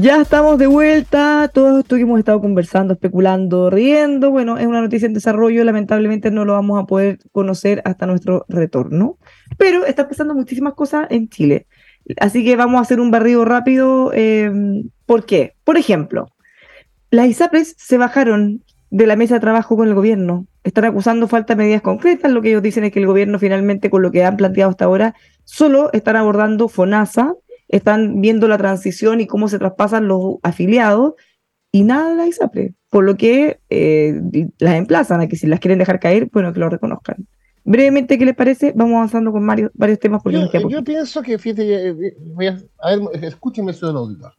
[0.00, 1.50] Ya estamos de vuelta.
[1.52, 5.64] Todo esto que hemos estado conversando, especulando, riendo, bueno, es una noticia en desarrollo.
[5.64, 9.18] Lamentablemente no lo vamos a poder conocer hasta nuestro retorno.
[9.58, 11.66] Pero está pasando muchísimas cosas en Chile.
[12.18, 14.12] Así que vamos a hacer un barrido rápido.
[14.14, 14.50] Eh,
[15.04, 15.56] ¿Por qué?
[15.62, 16.28] Por ejemplo,
[17.10, 20.46] las ISAPRES se bajaron de la mesa de trabajo con el gobierno.
[20.64, 22.32] Están acusando falta de medidas concretas.
[22.32, 24.86] Lo que ellos dicen es que el gobierno finalmente, con lo que han planteado hasta
[24.86, 27.34] ahora, solo están abordando FONASA,
[27.72, 31.14] están viendo la transición y cómo se traspasan los afiliados
[31.72, 34.20] y nada de la ISAPRE, por lo que eh,
[34.58, 37.26] las emplazan a que si las quieren dejar caer, bueno, que lo reconozcan.
[37.64, 38.72] Brevemente, ¿qué les parece?
[38.76, 40.22] Vamos avanzando con varios, varios temas.
[40.22, 44.34] Porque yo, yo pienso que, fíjate, eh, voy a, a ver, escúchenme, señor auditor.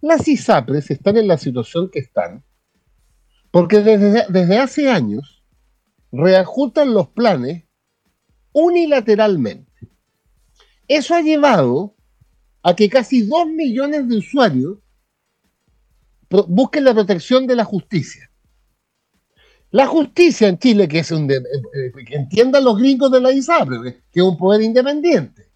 [0.00, 2.44] Las ISAPRES están en la situación que están
[3.52, 5.44] porque desde, desde hace años
[6.10, 7.64] reajustan los planes
[8.52, 9.70] unilateralmente.
[10.88, 11.94] Eso ha llevado
[12.62, 14.78] a que casi dos millones de usuarios
[16.48, 18.30] busquen la protección de la justicia.
[19.70, 23.32] La justicia en Chile, que es un de, eh, que entiendan los gringos de la
[23.32, 25.50] ISAPRE, que es un poder independiente,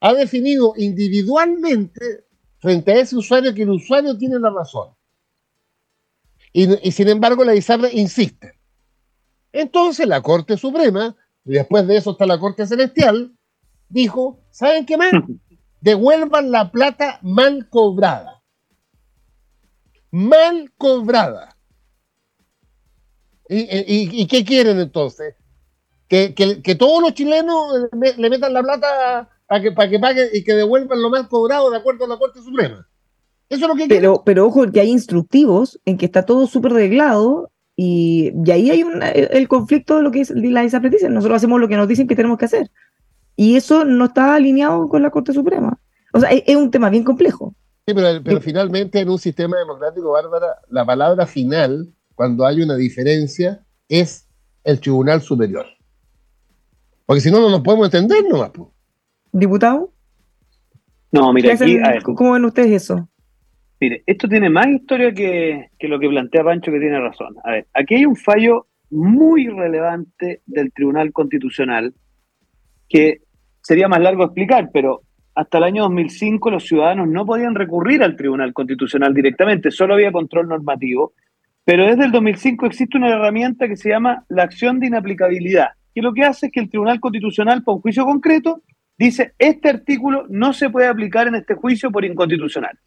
[0.00, 2.26] ha definido individualmente
[2.58, 4.88] frente a ese usuario que el usuario tiene la razón.
[6.52, 8.58] Y, y sin embargo la ISAPRE insiste.
[9.52, 13.32] Entonces la Corte Suprema, y después de eso está la Corte Celestial,
[13.88, 15.12] dijo, ¿saben qué más?
[15.80, 18.42] devuelvan la plata mal cobrada.
[20.10, 21.56] Mal cobrada.
[23.48, 25.34] ¿Y, qué quieren entonces?
[26.08, 30.54] Que, todos los chilenos le metan la plata para que, para que paguen y que
[30.54, 32.86] devuelvan lo mal cobrado de acuerdo a la Corte Suprema.
[33.48, 36.72] Eso es lo que pero, pero ojo, que hay instructivos en que está todo súper
[36.72, 41.08] reglado y, ahí hay un, el, conflicto de lo que es la desapreticia.
[41.08, 42.70] Nosotros hacemos lo que nos dicen que tenemos que hacer.
[43.40, 45.78] Y eso no está alineado con la Corte Suprema.
[46.12, 47.54] O sea, es, un tema bien complejo.
[47.86, 53.64] Sí, pero, finalmente en un sistema democrático, Bárbara, la palabra final, cuando hay una diferencia,
[53.88, 54.26] es
[54.64, 55.66] el Tribunal Superior.
[57.06, 58.50] Porque si no, no nos podemos entender nomás.
[59.30, 59.92] ¿Diputado?
[61.12, 63.08] No, mira, aquí, ¿Cómo ven ustedes eso?
[63.80, 67.36] Mire, esto tiene más historia que, que lo que plantea Pancho, que tiene razón.
[67.44, 71.94] A ver, aquí hay un fallo muy relevante del Tribunal Constitucional
[72.88, 73.22] que
[73.68, 75.02] sería más largo explicar, pero
[75.34, 80.10] hasta el año 2005 los ciudadanos no podían recurrir al Tribunal Constitucional directamente, solo había
[80.10, 81.12] control normativo,
[81.66, 86.00] pero desde el 2005 existe una herramienta que se llama la acción de inaplicabilidad, que
[86.00, 88.62] lo que hace es que el Tribunal Constitucional, para un juicio concreto,
[88.96, 92.78] dice, este artículo no se puede aplicar en este juicio por inconstitucional.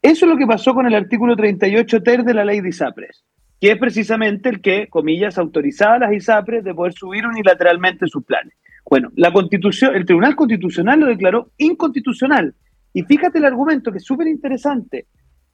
[0.00, 3.26] Eso es lo que pasó con el artículo 38 ter de la ley de ISAPRES,
[3.60, 8.24] que es precisamente el que, comillas, autorizaba a las ISAPRES de poder subir unilateralmente sus
[8.24, 8.54] planes.
[8.90, 12.56] Bueno, la constitución, el Tribunal Constitucional lo declaró inconstitucional.
[12.92, 15.06] Y fíjate el argumento que es súper interesante,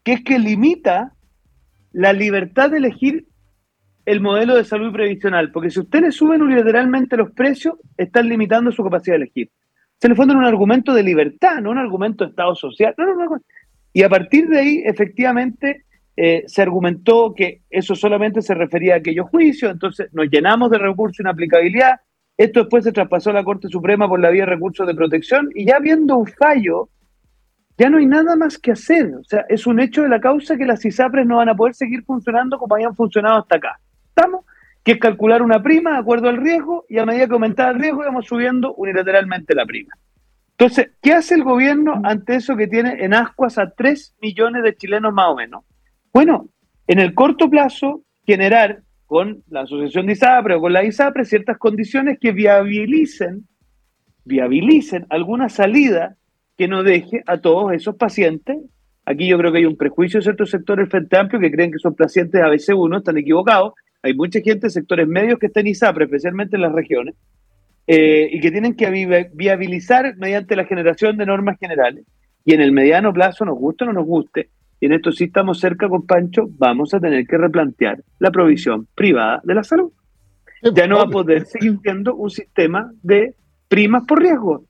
[0.03, 1.12] que es que limita
[1.92, 3.27] la libertad de elegir
[4.07, 8.83] el modelo de salud previsional, porque si ustedes suben unilateralmente los precios, están limitando su
[8.83, 9.51] capacidad de elegir.
[10.01, 12.94] Se le fue un argumento de libertad, no un argumento de Estado social.
[12.96, 13.38] No, no, no.
[13.92, 15.85] Y a partir de ahí, efectivamente,
[16.16, 20.79] eh, se argumentó que eso solamente se refería a aquellos juicios, entonces nos llenamos de
[20.79, 22.01] recursos en aplicabilidad,
[22.37, 25.49] esto después se traspasó a la Corte Suprema por la vía de recursos de protección
[25.55, 26.90] y ya viendo un fallo,
[27.79, 29.14] ya no hay nada más que hacer.
[29.14, 31.75] O sea, es un hecho de la causa que las ISAPRES no van a poder
[31.75, 33.81] seguir funcionando como habían funcionado hasta acá.
[34.09, 34.44] ¿Estamos?
[34.83, 37.81] Que es calcular una prima de acuerdo al riesgo y a medida que aumentaba el
[37.81, 39.94] riesgo íbamos subiendo unilateralmente la prima.
[40.59, 44.75] Entonces, ¿qué hace el gobierno ante eso que tiene en ascuas a 3 millones de
[44.75, 45.64] chilenos más o menos?
[46.12, 46.49] Bueno,
[46.87, 51.59] en el corto plazo, generar con la asociación de ISAPRE o con la ISAPRE ciertas
[51.59, 53.47] condiciones que viabilicen,
[54.25, 56.16] viabilicen alguna salida
[56.59, 58.59] que no deje a todos esos pacientes.
[59.05, 61.79] Aquí yo creo que hay un prejuicio de ciertos sectores Frente Amplio que creen que
[61.79, 63.75] son pacientes ABC1, están equivocados.
[64.03, 67.14] Hay mucha gente, sectores medios que están en ISAPRE, especialmente en las regiones,
[67.87, 72.05] eh, y que tienen que viabilizar mediante la generación de normas generales.
[72.45, 75.25] Y en el mediano plazo, nos guste o no nos guste, y en esto sí
[75.25, 79.93] estamos cerca con Pancho, vamos a tener que replantear la provisión privada de la salud.
[80.75, 83.35] Ya no va a poder seguir siendo un sistema de
[83.69, 84.65] primas por riesgo.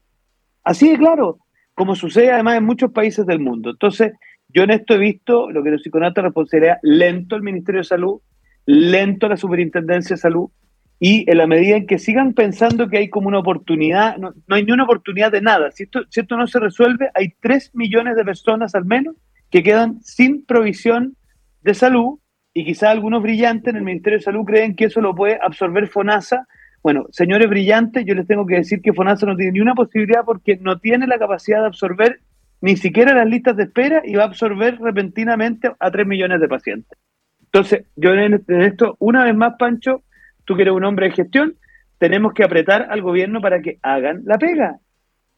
[0.63, 1.39] Así de claro,
[1.75, 3.71] como sucede además en muchos países del mundo.
[3.71, 4.13] Entonces,
[4.49, 8.21] yo en esto he visto lo que los psiconautas responsabilidad lento el Ministerio de Salud,
[8.65, 10.51] lento la Superintendencia de Salud,
[10.99, 14.65] y en la medida en que sigan pensando que hay como una oportunidad, no, hay
[14.65, 15.71] ni una oportunidad de nada.
[15.73, 19.15] Si esto, si esto no se resuelve, hay tres millones de personas al menos
[19.51, 21.17] que quedan sin provisión
[21.63, 22.19] de salud
[22.55, 25.89] y quizá algunos brillantes en el Ministerio de Salud creen que eso lo puede absorber
[25.89, 26.47] FONASA.
[26.83, 30.25] Bueno, señores brillantes, yo les tengo que decir que FONASA no tiene ni una posibilidad
[30.25, 32.21] porque no tiene la capacidad de absorber
[32.61, 36.49] ni siquiera las listas de espera y va a absorber repentinamente a 3 millones de
[36.49, 36.99] pacientes.
[37.45, 40.03] Entonces, yo en esto, una vez más, Pancho,
[40.45, 41.57] tú que eres un hombre de gestión,
[41.99, 44.79] tenemos que apretar al gobierno para que hagan la pega.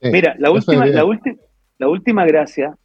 [0.00, 1.36] Mira, la última, la, última,
[1.78, 2.76] la última gracia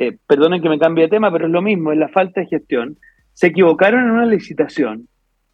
[0.00, 2.46] eh, perdonen que me cambie de tema, pero es lo mismo, es la falta de
[2.46, 2.96] gestión,
[3.32, 5.08] se equivocaron en una licitación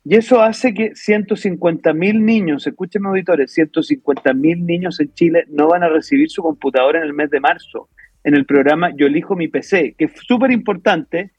[0.04, 5.68] y eso hace que 150 mil niños, escúchenme auditores, 150 mil niños en Chile no
[5.68, 7.88] van a recibir su computadora en el mes de marzo,
[8.22, 11.30] en el programa Yo elijo mi PC, que es súper importante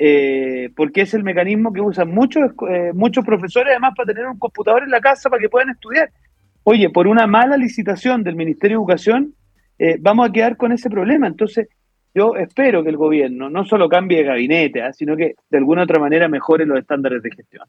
[0.00, 4.38] eh, porque es el mecanismo que usan muchos, eh, muchos profesores además para tener un
[4.40, 6.10] computador en la casa para que puedan estudiar.
[6.64, 9.34] Oye, por una mala licitación del Ministerio de Educación,
[10.00, 11.28] vamos a quedar con ese problema.
[11.28, 11.68] Entonces,
[12.18, 14.92] yo espero que el gobierno no solo cambie de gabinete, ¿ah?
[14.92, 17.64] sino que de alguna otra manera mejore los estándares de gestión.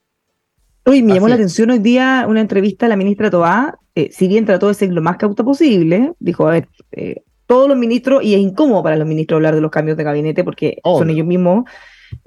[0.86, 4.28] Hoy me llamó la atención hoy día una entrevista a la ministra Toá, eh, si
[4.28, 8.24] bien trató de ser lo más cauta posible, dijo, a ver, eh, todos los ministros,
[8.24, 11.28] y es incómodo para los ministros hablar de los cambios de gabinete porque son ellos
[11.28, 11.66] mismos,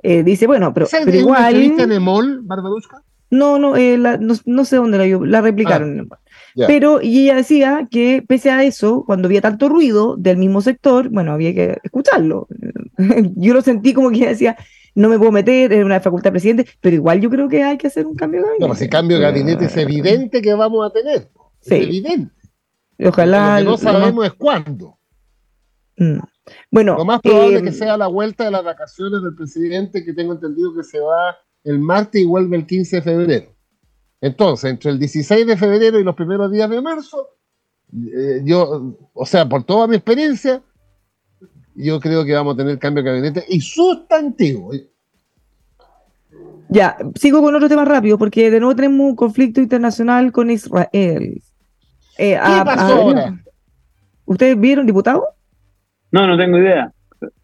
[0.03, 1.57] eh, dice, bueno, pero, pero igual...
[1.57, 2.45] en Emol,
[3.31, 6.09] No, no, no, no, sé dónde la, la replicaron.
[6.13, 6.22] Ah.
[6.55, 11.09] Pero y ella decía que pese a eso, cuando había tanto ruido del mismo sector,
[11.09, 12.49] bueno, había que escucharlo.
[13.37, 14.57] yo lo sentí como que ella decía,
[14.95, 17.79] no me puedo meter en una facultad de presidente, pero igual yo creo que hay
[17.79, 18.69] que hacer un cambio de gabinete.
[18.69, 21.31] No, ese cambio de gabinete es evidente que vamos a tener.
[21.62, 22.35] Es evidente.
[23.05, 23.61] Ojalá.
[23.61, 24.99] Lo que no sabemos es cuándo.
[25.97, 26.19] Mm.
[26.71, 30.05] Bueno, lo más probable es que eh, sea la vuelta de las vacaciones del presidente,
[30.05, 33.52] que tengo entendido que se va el martes y vuelve el 15 de febrero.
[34.23, 37.29] Entonces, entre el 16 de febrero y los primeros días de marzo,
[37.93, 40.63] eh, yo, o sea, por toda mi experiencia,
[41.75, 44.71] yo creo que vamos a tener cambio de gabinete y sustantivo.
[46.69, 51.42] Ya, sigo con otro tema rápido, porque de nuevo tenemos un conflicto internacional con Israel.
[52.17, 53.42] Eh, ¿Qué pasó ahora?
[54.25, 55.27] ¿Ustedes vieron, diputado?
[56.13, 56.92] No, no tengo idea.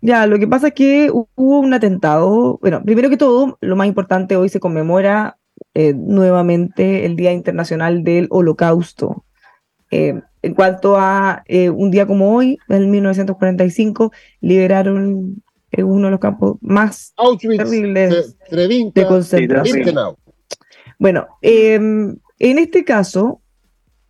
[0.00, 2.58] Ya, lo que pasa es que hubo un atentado.
[2.60, 5.38] Bueno, primero que todo, lo más importante, hoy se conmemora
[5.74, 9.24] eh, nuevamente el Día Internacional del Holocausto.
[9.90, 15.42] Eh, en cuanto a eh, un día como hoy, en 1945, liberaron
[15.76, 20.16] uno de los campos más terribles de concentración.
[20.98, 23.40] Bueno, em, en este caso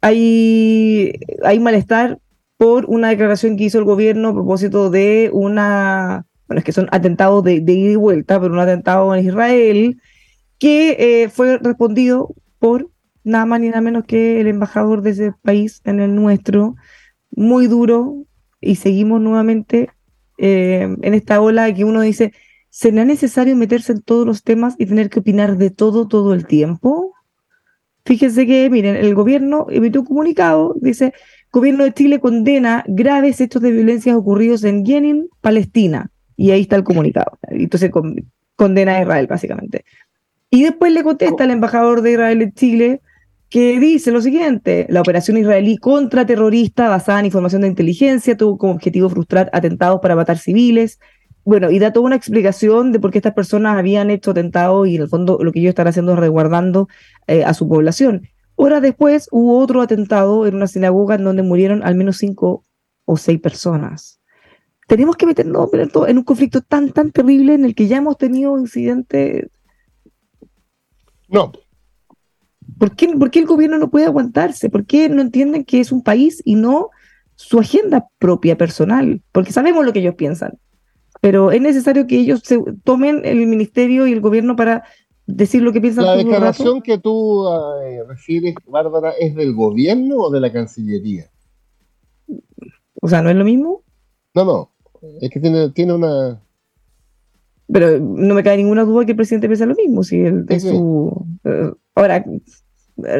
[0.01, 2.19] hay, hay malestar
[2.59, 6.89] por una declaración que hizo el gobierno a propósito de una, bueno, es que son
[6.91, 10.01] atentados de, ida y vuelta, pero un atentado en Israel,
[10.59, 12.91] que eh, fue respondido por
[13.25, 16.77] nada más ni nada menos que el embajador de ese país en el nuestro,
[17.31, 18.25] muy duro,
[18.61, 19.91] y seguimos nuevamente
[20.39, 22.33] eh, en esta ola que uno dice,
[22.71, 26.47] ¿será necesario meterse en todos los temas y tener que opinar de todo todo el
[26.47, 27.13] tiempo?
[28.05, 31.13] Fíjense que, miren, el gobierno emitió un comunicado, dice,
[31.51, 36.11] Gobierno de Chile condena graves hechos de violencia ocurridos en Jenin, Palestina.
[36.37, 37.39] Y ahí está el comunicado.
[37.49, 37.91] Entonces
[38.55, 39.85] condena a Israel, básicamente.
[40.51, 43.01] Y después le contesta al embajador de Israel en Chile
[43.51, 48.75] que dice lo siguiente, la operación israelí contraterrorista basada en información de inteligencia tuvo como
[48.75, 50.99] objetivo frustrar atentados para matar civiles.
[51.45, 54.97] Bueno, y da toda una explicación de por qué estas personas habían hecho atentados y
[54.97, 56.89] en el fondo lo que ellos están haciendo es resguardando
[57.27, 58.29] eh, a su población.
[58.55, 62.67] Horas después hubo otro atentado en una sinagoga en donde murieron al menos cinco
[63.07, 64.21] o seis personas.
[64.89, 65.71] Tenemos que meternos
[66.07, 69.47] en un conflicto tan, tan terrible en el que ya hemos tenido incidentes.
[71.29, 71.53] No.
[72.79, 74.71] ¿Por qué, ¿Por qué el gobierno no puede aguantarse?
[74.71, 76.91] ¿Por qué no entienden que es un país y no
[77.35, 79.23] su agenda propia personal?
[79.33, 80.59] Porque sabemos lo que ellos piensan.
[81.21, 84.85] Pero es necesario que ellos se tomen el ministerio y el gobierno para
[85.27, 86.05] decir lo que piensan.
[86.05, 87.47] ¿La declaración que tú
[87.83, 91.31] eh, refieres, Bárbara, es del gobierno o de la Cancillería?
[93.01, 93.83] O sea, ¿no es lo mismo?
[94.35, 94.73] No, no.
[95.21, 96.41] Es que tiene, tiene una.
[97.71, 100.03] Pero no me cae ninguna duda que el presidente piensa lo mismo.
[100.03, 101.27] Si es su.
[101.45, 102.25] Eh, ahora,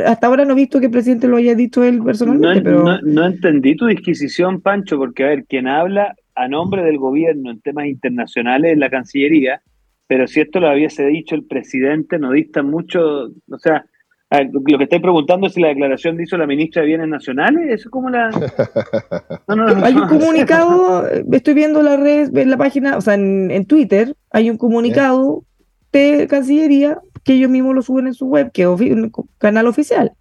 [0.07, 2.71] hasta ahora no he visto que el presidente lo haya dicho él personalmente.
[2.71, 2.85] No, pero...
[2.85, 7.51] no, no entendí tu disquisición, Pancho, porque, a ver, quien habla a nombre del gobierno
[7.51, 9.61] en temas internacionales es la Cancillería
[10.09, 13.85] pero si esto lo hubiese dicho el presidente, no dista mucho, o sea,
[14.31, 17.65] lo que estoy preguntando es si la declaración que hizo la ministra de Bienes Nacionales,
[17.67, 18.29] eso es como la...
[19.85, 24.51] hay un comunicado, estoy viendo la red, en la página, o sea, en, Twitter, hay
[24.51, 25.45] un comunicado
[25.93, 30.13] de Cancillería que ellos mismos lo suben en su web, que es un canal oficial.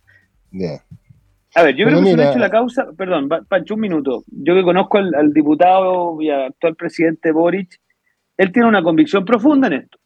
[1.56, 4.24] A ver, yo creo que se ha hecho la causa, perdón, Pancho, un minuto.
[4.28, 7.78] Yo que conozco al, al diputado y actual presidente Boric,
[8.38, 9.98] él tiene una convicción profunda en esto.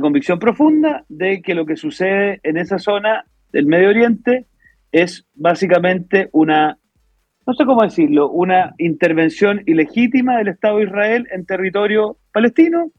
[0.00, 4.46] Convicción profunda de que lo que sucede en esa zona del Medio Oriente
[4.92, 6.78] es básicamente una,
[7.46, 12.90] no sé cómo decirlo, una intervención ilegítima del Estado de Israel en territorio palestino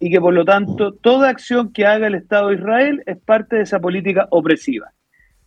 [0.00, 3.56] y que por lo tanto toda acción que haga el Estado de Israel es parte
[3.56, 4.92] de esa política opresiva.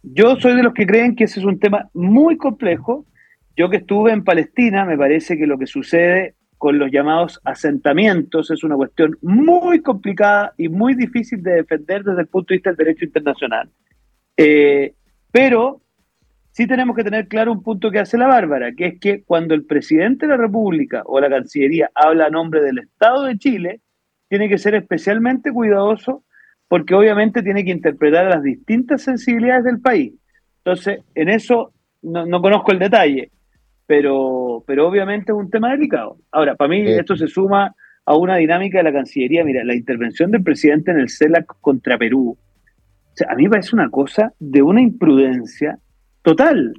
[0.02, 3.06] Yo soy de los que creen que ese es un tema muy complejo.
[3.56, 8.50] Yo que estuve en Palestina, me parece que lo que sucede con los llamados asentamientos
[8.52, 12.72] es una cuestión muy complicada y muy difícil de defender desde el punto de vista
[12.72, 13.70] del derecho internacional.
[14.36, 14.94] Eh,
[15.32, 15.82] pero
[16.52, 19.54] sí tenemos que tener claro un punto que hace la Bárbara, que es que cuando
[19.54, 23.82] el presidente de la República o la Cancillería habla a nombre del Estado de Chile,
[24.28, 26.24] tiene que ser especialmente cuidadoso
[26.68, 30.14] porque obviamente tiene que interpretar las distintas sensibilidades del país.
[30.58, 33.32] Entonces, en eso no, no conozco el detalle,
[33.86, 36.18] pero, pero obviamente es un tema delicado.
[36.32, 39.44] Ahora, para mí esto se suma a una dinámica de la Cancillería.
[39.44, 42.38] Mira, la intervención del presidente en el CELAC contra Perú,
[43.28, 45.80] a mí me parece una cosa de una imprudencia
[46.22, 46.74] total,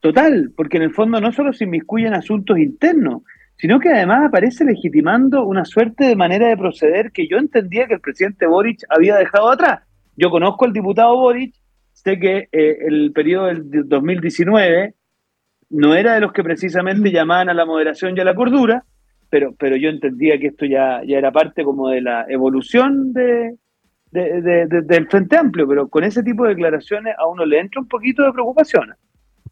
[0.00, 3.22] total, porque en el fondo no solo se inmiscuyen asuntos internos,
[3.56, 7.94] sino que además aparece legitimando una suerte de manera de proceder que yo entendía que
[7.94, 9.80] el presidente Boric había dejado atrás.
[10.16, 11.54] Yo conozco al diputado Boric,
[11.92, 14.94] sé que eh, el periodo del 2019
[15.70, 18.84] no era de los que precisamente llamaban a la moderación y a la cordura,
[19.30, 23.56] pero, pero yo entendía que esto ya, ya era parte como de la evolución de,
[24.10, 28.24] del Frente Amplio, pero con ese tipo de declaraciones a uno le entra un poquito
[28.24, 28.92] de preocupación.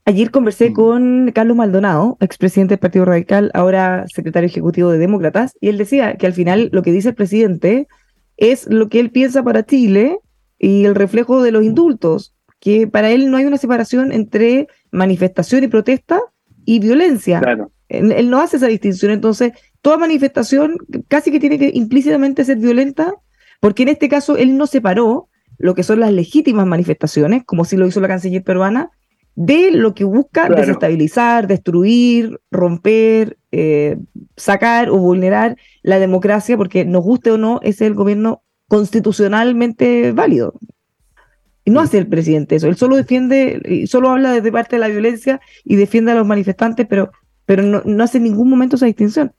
[0.04, 0.72] Ayer conversé mm.
[0.72, 6.14] con Carlos Maldonado, expresidente del Partido Radical, ahora secretario ejecutivo de Demócratas, y él decía
[6.16, 7.86] que al final lo que dice el presidente
[8.36, 10.18] es lo que él piensa para Chile
[10.58, 15.64] y el reflejo de los indultos, que para él no hay una separación entre manifestación
[15.64, 16.20] y protesta
[16.64, 17.40] y violencia.
[17.88, 20.76] Él, no hace esa distinción, entonces toda manifestación
[21.08, 23.14] casi que tiene que implícitamente ser violenta,
[23.60, 27.76] porque en este caso él no separó lo que son las legítimas manifestaciones, como si
[27.76, 28.90] lo hizo la canciller peruana,
[29.34, 33.96] de lo que busca desestabilizar, destruir, romper, eh,
[34.36, 40.12] sacar o vulnerar la democracia, porque nos guste o no, ese es el gobierno constitucionalmente
[40.12, 40.54] válido.
[41.68, 44.88] Y no hace el presidente eso, él solo defiende, solo habla desde parte de la
[44.88, 47.12] violencia y defiende a los manifestantes, pero,
[47.44, 49.34] pero no, hace en ningún momento esa distinción.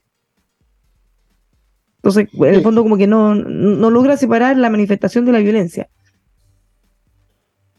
[1.95, 5.89] Entonces, en el fondo como que no, no logra separar la manifestación de la violencia.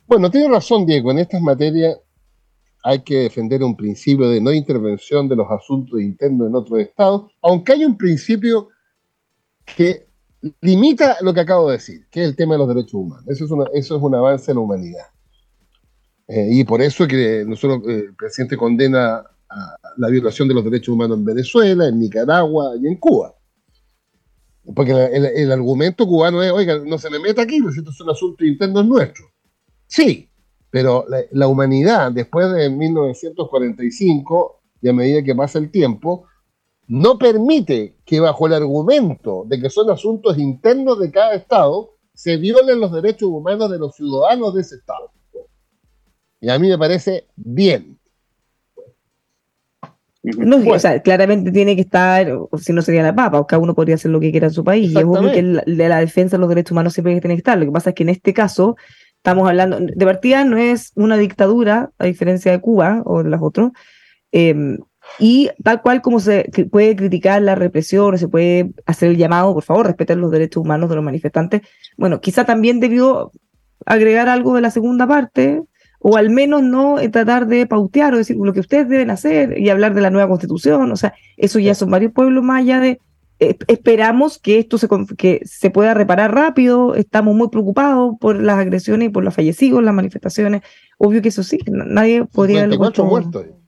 [0.08, 1.96] Bueno, tiene razón Diego, en estas materias
[2.82, 7.30] hay que defender un principio de no intervención de los asuntos internos en otros estados,
[7.40, 8.66] aunque hay un principio
[9.76, 10.09] que
[10.60, 13.24] limita lo que acabo de decir, que es el tema de los derechos humanos.
[13.28, 15.06] Eso es, un avance en la humanidad.
[16.28, 19.24] Eh, y por eso que nosotros, eh, el presidente condena
[19.96, 23.34] la violación de los derechos humanos en Venezuela, en Nicaragua y en Cuba.
[24.74, 28.10] Porque el, argumento cubano es, oiga, no se me meta aquí, porque esto es un
[28.10, 29.24] asunto interno nuestro.
[29.86, 30.30] Sí,
[30.70, 36.26] pero la, humanidad, después de 1945, y a medida que pasa el tiempo,
[36.90, 42.36] no permite que bajo el argumento de que son asuntos internos de cada Estado, se
[42.36, 45.12] violen los derechos humanos de los ciudadanos de ese Estado.
[46.40, 47.96] Y a mí me parece bien.
[50.24, 53.62] No, o sea, claramente tiene que estar, o si no sería la papa, o cada
[53.62, 54.90] uno podría hacer lo que quiera en su país.
[54.90, 57.56] Y es obvio que de la defensa de los derechos humanos siempre tiene que estar.
[57.56, 58.76] Lo que pasa es que en este caso
[59.14, 63.40] estamos hablando, de partida no es una dictadura, a diferencia de Cuba o de las
[63.40, 63.70] otras.
[64.32, 64.78] Em,
[65.18, 69.62] y tal cual como se puede criticar la represión, se puede hacer el llamado, por
[69.62, 71.62] favor, respetar los derechos humanos de los manifestantes,
[71.96, 73.32] bueno, quizá también debió
[73.86, 75.62] agregar algo de la segunda parte,
[75.98, 79.58] o al menos no eh, tratar de pautear o decir lo que ustedes deben hacer
[79.58, 82.80] y hablar de la nueva constitución, o sea, eso ya son varios pueblos más allá
[82.80, 83.00] de,
[83.38, 88.58] eh, esperamos que esto se, que se pueda reparar rápido, estamos muy preocupados por las
[88.58, 90.62] agresiones y por los fallecidos, las manifestaciones,
[90.98, 92.62] obvio que eso sí, nadie podría...
[92.62, 93.59] 54 muertos.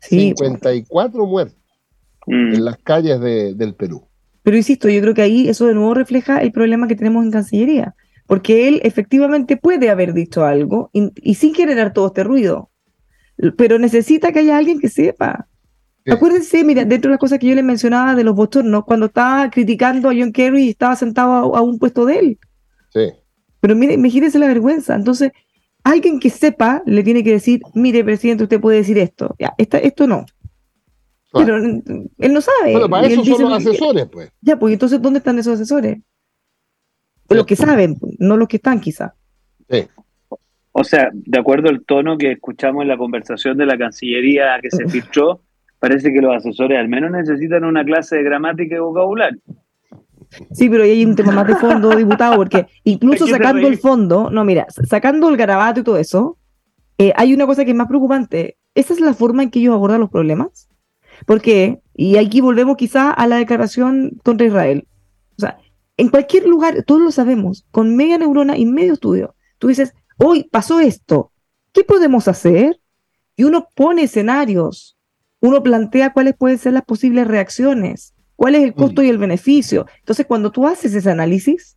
[0.00, 0.34] Sí.
[0.36, 1.58] 54 muertos
[2.26, 2.54] mm.
[2.54, 4.06] en las calles del Perú.
[4.42, 7.30] Pero insisto, yo creo que ahí eso de nuevo refleja el problema que tenemos en
[7.30, 7.94] Cancillería
[8.30, 12.70] porque él efectivamente puede haber dicho algo y, sin generar todo este ruido,
[13.56, 15.48] pero necesita que haya alguien que sepa.
[16.08, 19.50] Acuérdense, mira, dentro de las cosas que yo les mencionaba de los bochornos, cuando estaba
[19.50, 22.38] criticando a John Kerry y estaba sentado a, un puesto de él.
[22.90, 23.10] Sí.
[23.58, 24.94] Pero mire, imagínense la vergüenza.
[24.94, 25.32] Entonces,
[25.84, 29.34] alguien que sepa le tiene que decir, mire, presidente, usted puede decir esto.
[29.38, 30.26] Ya, esto no.
[31.32, 32.72] Pero él no sabe.
[32.72, 34.32] Bueno, para eso son los asesores, pues.
[34.40, 35.98] Ya, pues entonces, ¿dónde están esos asesores?
[37.28, 39.14] Los que saben, no los que están quizá.
[39.68, 39.86] Sí.
[40.72, 44.70] O sea, de acuerdo al tono que escuchamos en la conversación de la Cancillería que
[44.70, 45.42] se filtró,
[45.78, 49.40] parece que los asesores al menos necesitan una clase de gramática y vocabulario.
[50.52, 54.30] Sí, pero ahí hay un tema más de fondo, diputado, porque incluso sacando el fondo,
[54.30, 56.38] no, mira, sacando el garabato y todo eso,
[56.98, 58.56] eh, hay una cosa que es más preocupante.
[58.74, 60.68] ¿Esa es la forma en que ellos abordan los problemas?
[61.26, 64.86] Porque, y aquí volvemos quizá a la declaración contra Israel.
[65.36, 65.58] O sea,
[65.96, 70.44] en cualquier lugar, todos lo sabemos, con media neurona y medio estudio, tú dices, hoy
[70.44, 71.32] pasó esto,
[71.72, 72.80] ¿qué podemos hacer?
[73.36, 74.98] Y uno pone escenarios,
[75.40, 79.04] uno plantea cuáles pueden ser las posibles reacciones, cuál es el costo mm.
[79.04, 79.84] y el beneficio.
[79.98, 81.76] Entonces, cuando tú haces ese análisis,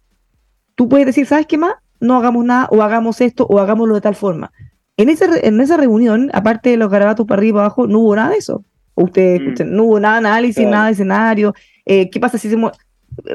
[0.76, 1.74] tú puedes decir, ¿sabes qué más?
[2.00, 4.54] No hagamos nada, o hagamos esto, o hagámoslo de tal forma.
[4.96, 8.16] En, ese, en esa reunión, aparte de los garabatos para arriba y abajo, no hubo
[8.16, 8.64] nada de eso.
[8.96, 9.76] Usted, mm.
[9.76, 11.54] no hubo nada de análisis, nada de escenario.
[11.86, 12.72] Eh, ¿Qué pasa si hacemos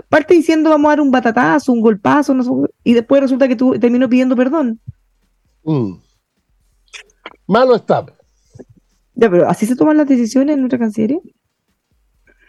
[0.08, 2.34] parte diciendo vamos a dar un batatazo, un golpazo,
[2.82, 4.80] y después resulta que tú terminó pidiendo perdón.
[5.64, 5.96] Mm.
[7.46, 8.06] Malo está.
[9.14, 11.20] Ya, pero ¿así se toman las decisiones en nuestra Cancillería?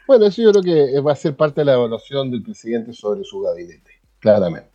[0.10, 3.24] Bueno, eso yo creo que va a ser parte de la evaluación del presidente sobre
[3.24, 4.70] su gabinete, claramente.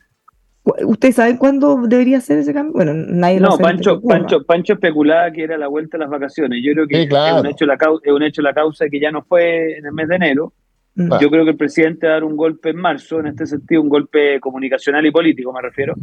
[0.86, 2.72] ¿Ustedes saben cuándo debería ser ese cambio?
[2.72, 3.74] Bueno, nadie lo sabe.
[3.74, 6.60] No, Pancho, Pancho, especulaba que era la vuelta a las vacaciones.
[6.64, 9.10] Yo creo que es, un hecho la causa, es un hecho la causa que ya
[9.10, 10.54] no fue en el mes de enero,
[10.94, 11.10] Mm.
[11.20, 13.82] Yo creo que el presidente va a dar un golpe en marzo, en este sentido,
[13.82, 15.94] un golpe comunicacional y político, me refiero.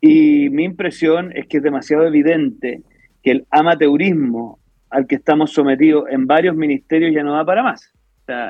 [0.00, 2.82] Y mi impresión es que es demasiado evidente
[3.22, 4.58] que el amateurismo
[4.90, 7.92] al que estamos sometidos en varios ministerios ya no da para más.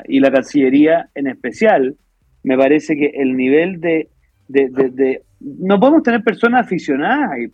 [0.06, 1.96] Y la Cancillería en especial,
[2.42, 4.08] me parece que el nivel de...
[4.48, 7.46] de, no podemos tener personas aficionadas ahí.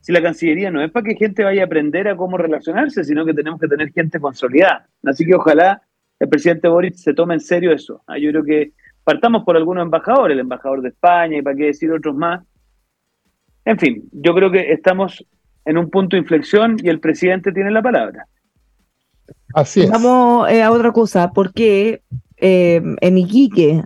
[0.00, 3.24] Si la Cancillería no es para que gente vaya a aprender a cómo relacionarse, sino
[3.24, 4.88] que tenemos que tener gente consolidada.
[5.04, 5.80] Así que ojalá
[6.18, 8.02] el presidente Boric se toma en serio eso.
[8.06, 8.72] Ah, yo creo que
[9.04, 12.44] partamos por algunos embajadores, el embajador de España y para qué decir otros más.
[13.64, 15.24] En fin, yo creo que estamos
[15.64, 18.26] en un punto de inflexión y el presidente tiene la palabra.
[19.54, 19.90] Así es.
[19.90, 22.02] Vamos eh, a otra cosa, porque
[22.36, 23.82] eh, en Iquique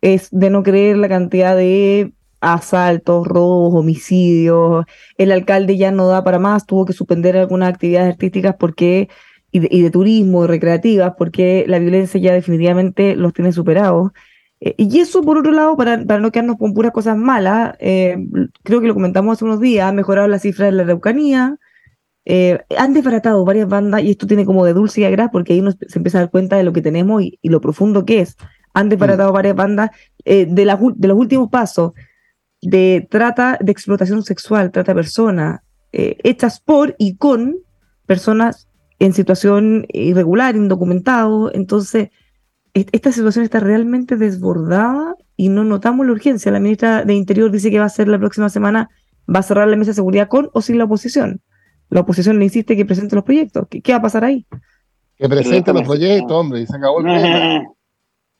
[0.00, 4.86] es de no creer la cantidad de asaltos, robos, homicidios.
[5.18, 9.08] El alcalde ya no da para más, tuvo que suspender algunas actividades artísticas porque
[9.52, 14.12] y de, turismo y recreativas, porque la violencia ya definitivamente los tiene superados.
[14.60, 18.16] Eh, y eso, por otro lado, para, para no quedarnos con puras cosas malas, eh,
[18.62, 21.58] creo que lo comentamos hace unos días, han mejorado las cifras de la Araucanía,
[22.24, 25.60] eh, han desbaratado varias bandas y esto tiene como de dulce y agraz porque ahí
[25.60, 28.36] uno se empieza a dar cuenta de lo que tenemos y, lo profundo que es.
[28.74, 29.90] han desbaratado varias bandas
[30.24, 31.92] de, de los últimos pasos
[32.62, 35.60] de trata de explotación sexual, trata de personas,
[35.92, 37.56] hechas por y con
[38.06, 38.68] personas
[39.00, 41.52] en situación irregular, indocumentado.
[41.52, 42.10] Entonces,
[42.74, 46.52] esta situación está realmente desbordada y no notamos la urgencia.
[46.52, 48.90] La ministra de Interior dice que va a ser la próxima semana,
[49.34, 51.40] va a cerrar la mesa de seguridad con o sin la oposición.
[51.90, 53.66] La oposición le insiste que presente los proyectos.
[53.68, 54.46] ¿Qué, qué va a pasar ahí?
[55.16, 57.64] Que presente los proyectos, hombre, y se acabó el tema.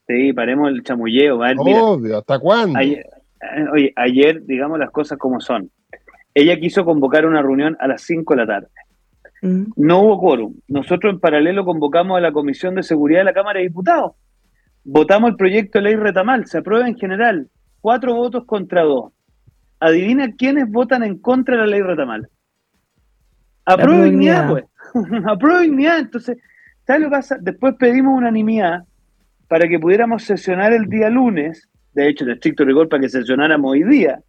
[0.07, 1.39] Sí, paremos el chamulleo.
[1.39, 2.77] Obvio, ¿hasta cuándo?
[2.77, 5.71] Ayer, eh, oye, ayer, digamos las cosas como son.
[6.35, 8.69] Ella quiso convocar una reunión a las 5 de la tarde.
[9.43, 9.65] Mm.
[9.77, 10.55] No hubo quórum.
[10.67, 14.13] Nosotros en paralelo convocamos a la Comisión de Seguridad de la Cámara de Diputados.
[14.83, 17.49] Votamos el proyecto de ley Retamal, se aprueba en general.
[17.81, 19.13] Cuatro votos contra dos.
[19.79, 22.29] Adivina quiénes votan en contra de la ley Retamal.
[23.73, 24.65] Aprueba dignidad, pues.
[25.27, 25.99] Aprueba dignidad.
[25.99, 26.39] Entonces,
[26.87, 27.39] ¿sabes lo que pasa?
[27.41, 28.85] Después pedimos unanimidad
[29.49, 33.73] para que pudiéramos sesionar el día lunes, de hecho, de estricto rigor, para que sesionáramos
[33.73, 34.21] hoy día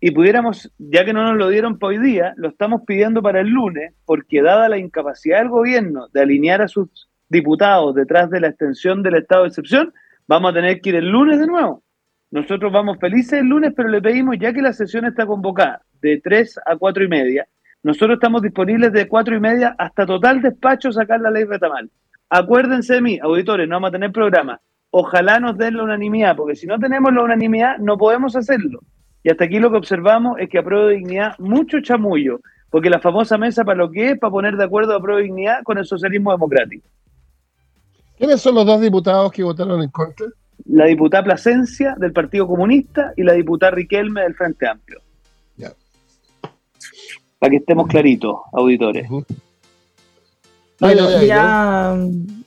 [0.00, 3.40] y pudiéramos, ya que no nos lo dieron para hoy día, lo estamos pidiendo para
[3.40, 8.40] el lunes, porque dada la incapacidad del gobierno de alinear a sus diputados detrás de
[8.40, 9.92] la extensión del estado de excepción,
[10.28, 11.82] vamos a tener que ir el lunes de nuevo.
[12.30, 16.20] Nosotros vamos felices el lunes, pero le pedimos, ya que la sesión está convocada de
[16.22, 17.46] 3 a 4 y media,
[17.82, 21.90] nosotros estamos disponibles de 4 y media hasta total despacho sacar la ley retamal.
[22.28, 24.60] Acuérdense de mí, auditores, no vamos a tener programa.
[24.90, 28.80] Ojalá nos den la unanimidad, porque si no tenemos la unanimidad, no podemos hacerlo.
[29.22, 33.38] Y hasta aquí lo que observamos es que apruebo dignidad mucho chamullo, porque la famosa
[33.38, 36.32] mesa para lo que es, para poner de acuerdo a apruebo dignidad con el socialismo
[36.32, 36.88] democrático.
[38.16, 40.26] ¿Quiénes son los dos diputados que votaron en contra?
[40.64, 45.00] La diputada Plasencia del Partido Comunista y la diputada Riquelme del Frente Amplio.
[47.38, 49.08] Para que estemos claritos, auditores.
[50.80, 51.96] Bueno, ya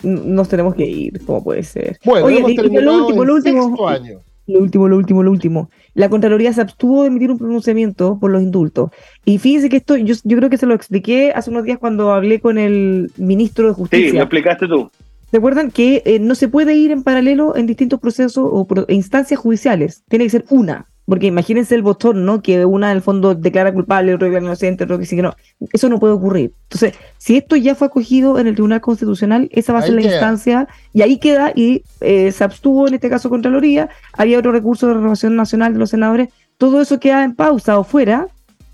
[0.03, 1.97] nos tenemos que ir, ¿cómo puede ser?
[2.05, 4.19] Bueno, Oye, hemos terminado lo último, lo último, año.
[4.47, 5.69] Lo último, lo último, lo último
[5.99, 8.91] la Contraloría se abstuvo de emitir un pronunciamiento por los indultos.
[9.25, 12.11] Y fíjense que esto, yo, yo creo que se lo expliqué hace unos días cuando
[12.11, 14.11] hablé con el ministro de Justicia.
[14.11, 14.89] Sí, lo explicaste tú.
[15.29, 19.39] ¿Se acuerdan que eh, no se puede ir en paralelo en distintos procesos o instancias
[19.39, 20.03] judiciales?
[20.07, 20.87] Tiene que ser una.
[21.09, 22.43] Porque imagínense el botón, ¿no?
[22.43, 25.35] Que una en el fondo declara culpable, otro declara inocente, otro que sí que no.
[25.73, 26.53] Eso no puede ocurrir.
[26.63, 30.03] Entonces, si esto ya fue acogido en el Tribunal Constitucional, esa va a ser la
[30.03, 34.87] instancia, y ahí queda, y eh, se abstuvo en este caso Contraloría, había otro recurso
[34.87, 36.29] de renovación nacional de los senadores,
[36.59, 38.27] todo eso queda en pausa o fuera,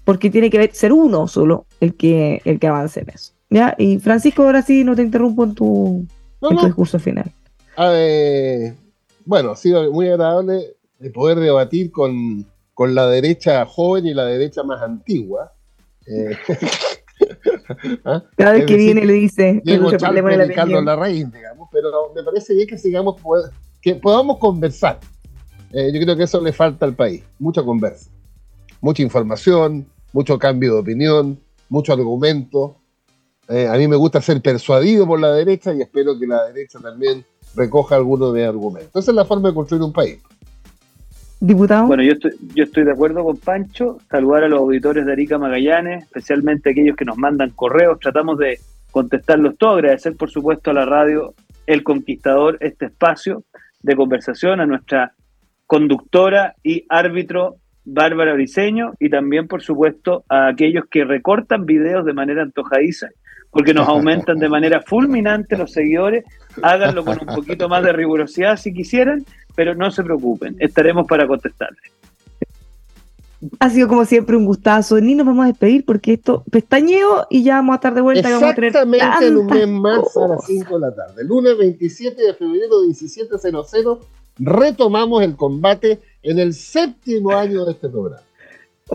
[0.04, 3.32] porque tiene que ser uno solo el que, el que avance en eso.
[3.50, 3.76] ¿Ya?
[3.78, 6.06] Y Francisco, ahora sí no te interrumpo en tu,
[6.62, 7.32] discurso final.
[9.24, 12.46] bueno, ha sido muy agradable de poder debatir con,
[12.78, 15.54] la derecha joven y la derecha más antigua.
[16.08, 16.38] Eh,
[18.06, 18.24] ¿ah?
[18.38, 22.68] Cada vez que viene le dice Diego y Carlos Larraín, digamos, pero me parece bien
[22.68, 23.16] que sigamos,
[23.82, 25.00] que podamos conversar.
[25.72, 28.10] Eh, yo creo que eso le falta al país, mucha conversa,
[28.82, 31.40] mucha información, mucho cambio de opinión,
[31.70, 32.78] mucho argumento.
[33.50, 36.80] Eh, a mí me gusta ser persuadido por la derecha y espero que la derecha
[36.80, 37.26] también
[37.56, 39.04] recoja algunos de argumentos.
[39.04, 40.20] Esa es la forma de construir un país.
[41.46, 41.86] Diputado.
[41.86, 45.38] Bueno, yo estoy, yo estoy de acuerdo con Pancho, saludar a los auditores de Arica
[45.38, 48.58] Magallanes, especialmente aquellos que nos mandan correos, tratamos de
[48.90, 51.36] contestarlos todos, agradecer por supuesto a la radio
[51.68, 53.44] El Conquistador este espacio
[53.84, 55.14] de conversación, a nuestra
[55.68, 62.14] conductora y árbitro Bárbara Briseño y también por supuesto a aquellos que recortan videos de
[62.14, 63.10] manera antojadiza
[63.56, 66.26] porque nos aumentan de manera fulminante los seguidores.
[66.62, 69.26] Háganlo con un poquito más de rigurosidad si quisieran,
[69.56, 71.82] pero no se preocupen, estaremos para contestarles.
[73.60, 75.00] Ha sido como siempre un gustazo.
[75.00, 78.28] Ni nos vamos a despedir porque esto pestañeo y ya vamos a estar de vuelta.
[78.28, 78.80] Exactamente
[79.22, 81.24] en un mes más a las 5 de la tarde.
[81.24, 83.42] Lunes 27 de febrero 1700
[84.38, 88.24] retomamos el combate en el séptimo año de este programa.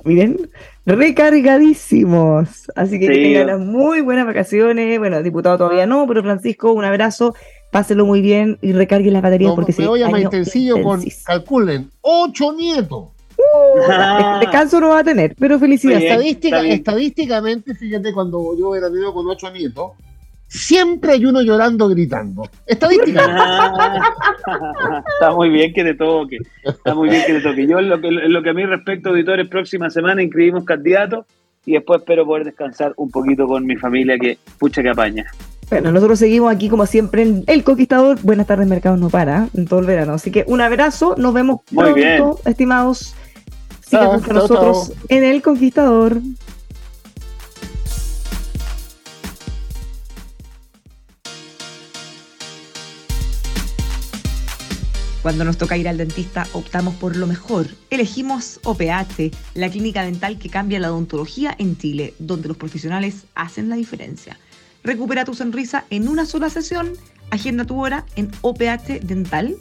[0.05, 0.51] Miren,
[0.87, 2.71] recargadísimos.
[2.75, 4.99] Así que, tengan muy buenas vacaciones.
[4.99, 7.35] Bueno, diputado todavía no, pero Francisco, un abrazo.
[7.71, 11.89] Páselo muy bien y recargue las baterías porque me voy a más intensillo con, calculen,
[12.01, 13.11] ocho nietos.
[13.39, 16.03] Uh, descanso no va a tener, pero felicidades.
[16.03, 19.93] Estadística, estadísticamente, fíjate, cuando yo era niño con ocho nietos,
[20.51, 22.43] siempre hay uno llorando gritando.
[22.67, 23.25] Estadística.
[25.15, 26.39] está muy bien que te toque.
[26.65, 27.67] Está muy bien que te toque.
[27.67, 31.25] Yo, en lo que, lo que a mí respecto, auditores, próxima semana inscribimos candidatos
[31.65, 35.27] y después espero poder descansar un poquito con mi familia que pucha que apaña.
[35.71, 38.19] Bueno, nosotros seguimos aquí como siempre en El Conquistador.
[38.23, 40.15] Buenas tardes, Mercado no para en todo el verano.
[40.15, 43.15] Así que un abrazo, nos vemos pronto, estimados.
[43.83, 46.21] Sigan con nosotros en El Conquistador.
[55.23, 57.67] Cuando nos toca ir al dentista, optamos por lo mejor.
[57.91, 63.69] Elegimos OPH, la clínica dental que cambia la odontología en Chile, donde los profesionales hacen
[63.69, 64.39] la diferencia.
[64.83, 66.95] Recupera tu sonrisa en una sola sesión.
[67.31, 69.57] Agenda tu hora en ophdental.cl.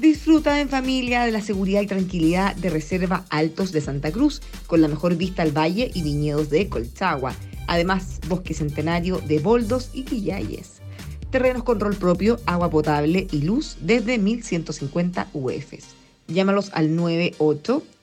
[0.00, 4.82] Disfruta en familia de la seguridad y tranquilidad de Reserva Altos de Santa Cruz, con
[4.82, 7.36] la mejor vista al valle y viñedos de Colchagua.
[7.68, 10.81] Además, bosque centenario de Boldos y Quillayes
[11.32, 15.96] terrenos con rol propio, agua potable y luz desde 1150 UFs.
[16.28, 16.90] Llámalos al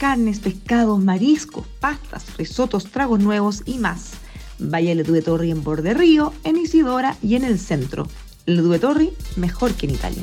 [0.00, 4.12] carnes, pescados, mariscos, pastas, risotos, tragos nuevos y más.
[4.58, 8.08] Vaya a Due Torri en Borde Río, en Isidora y en el centro.
[8.46, 10.22] Due Torri, mejor que en Italia.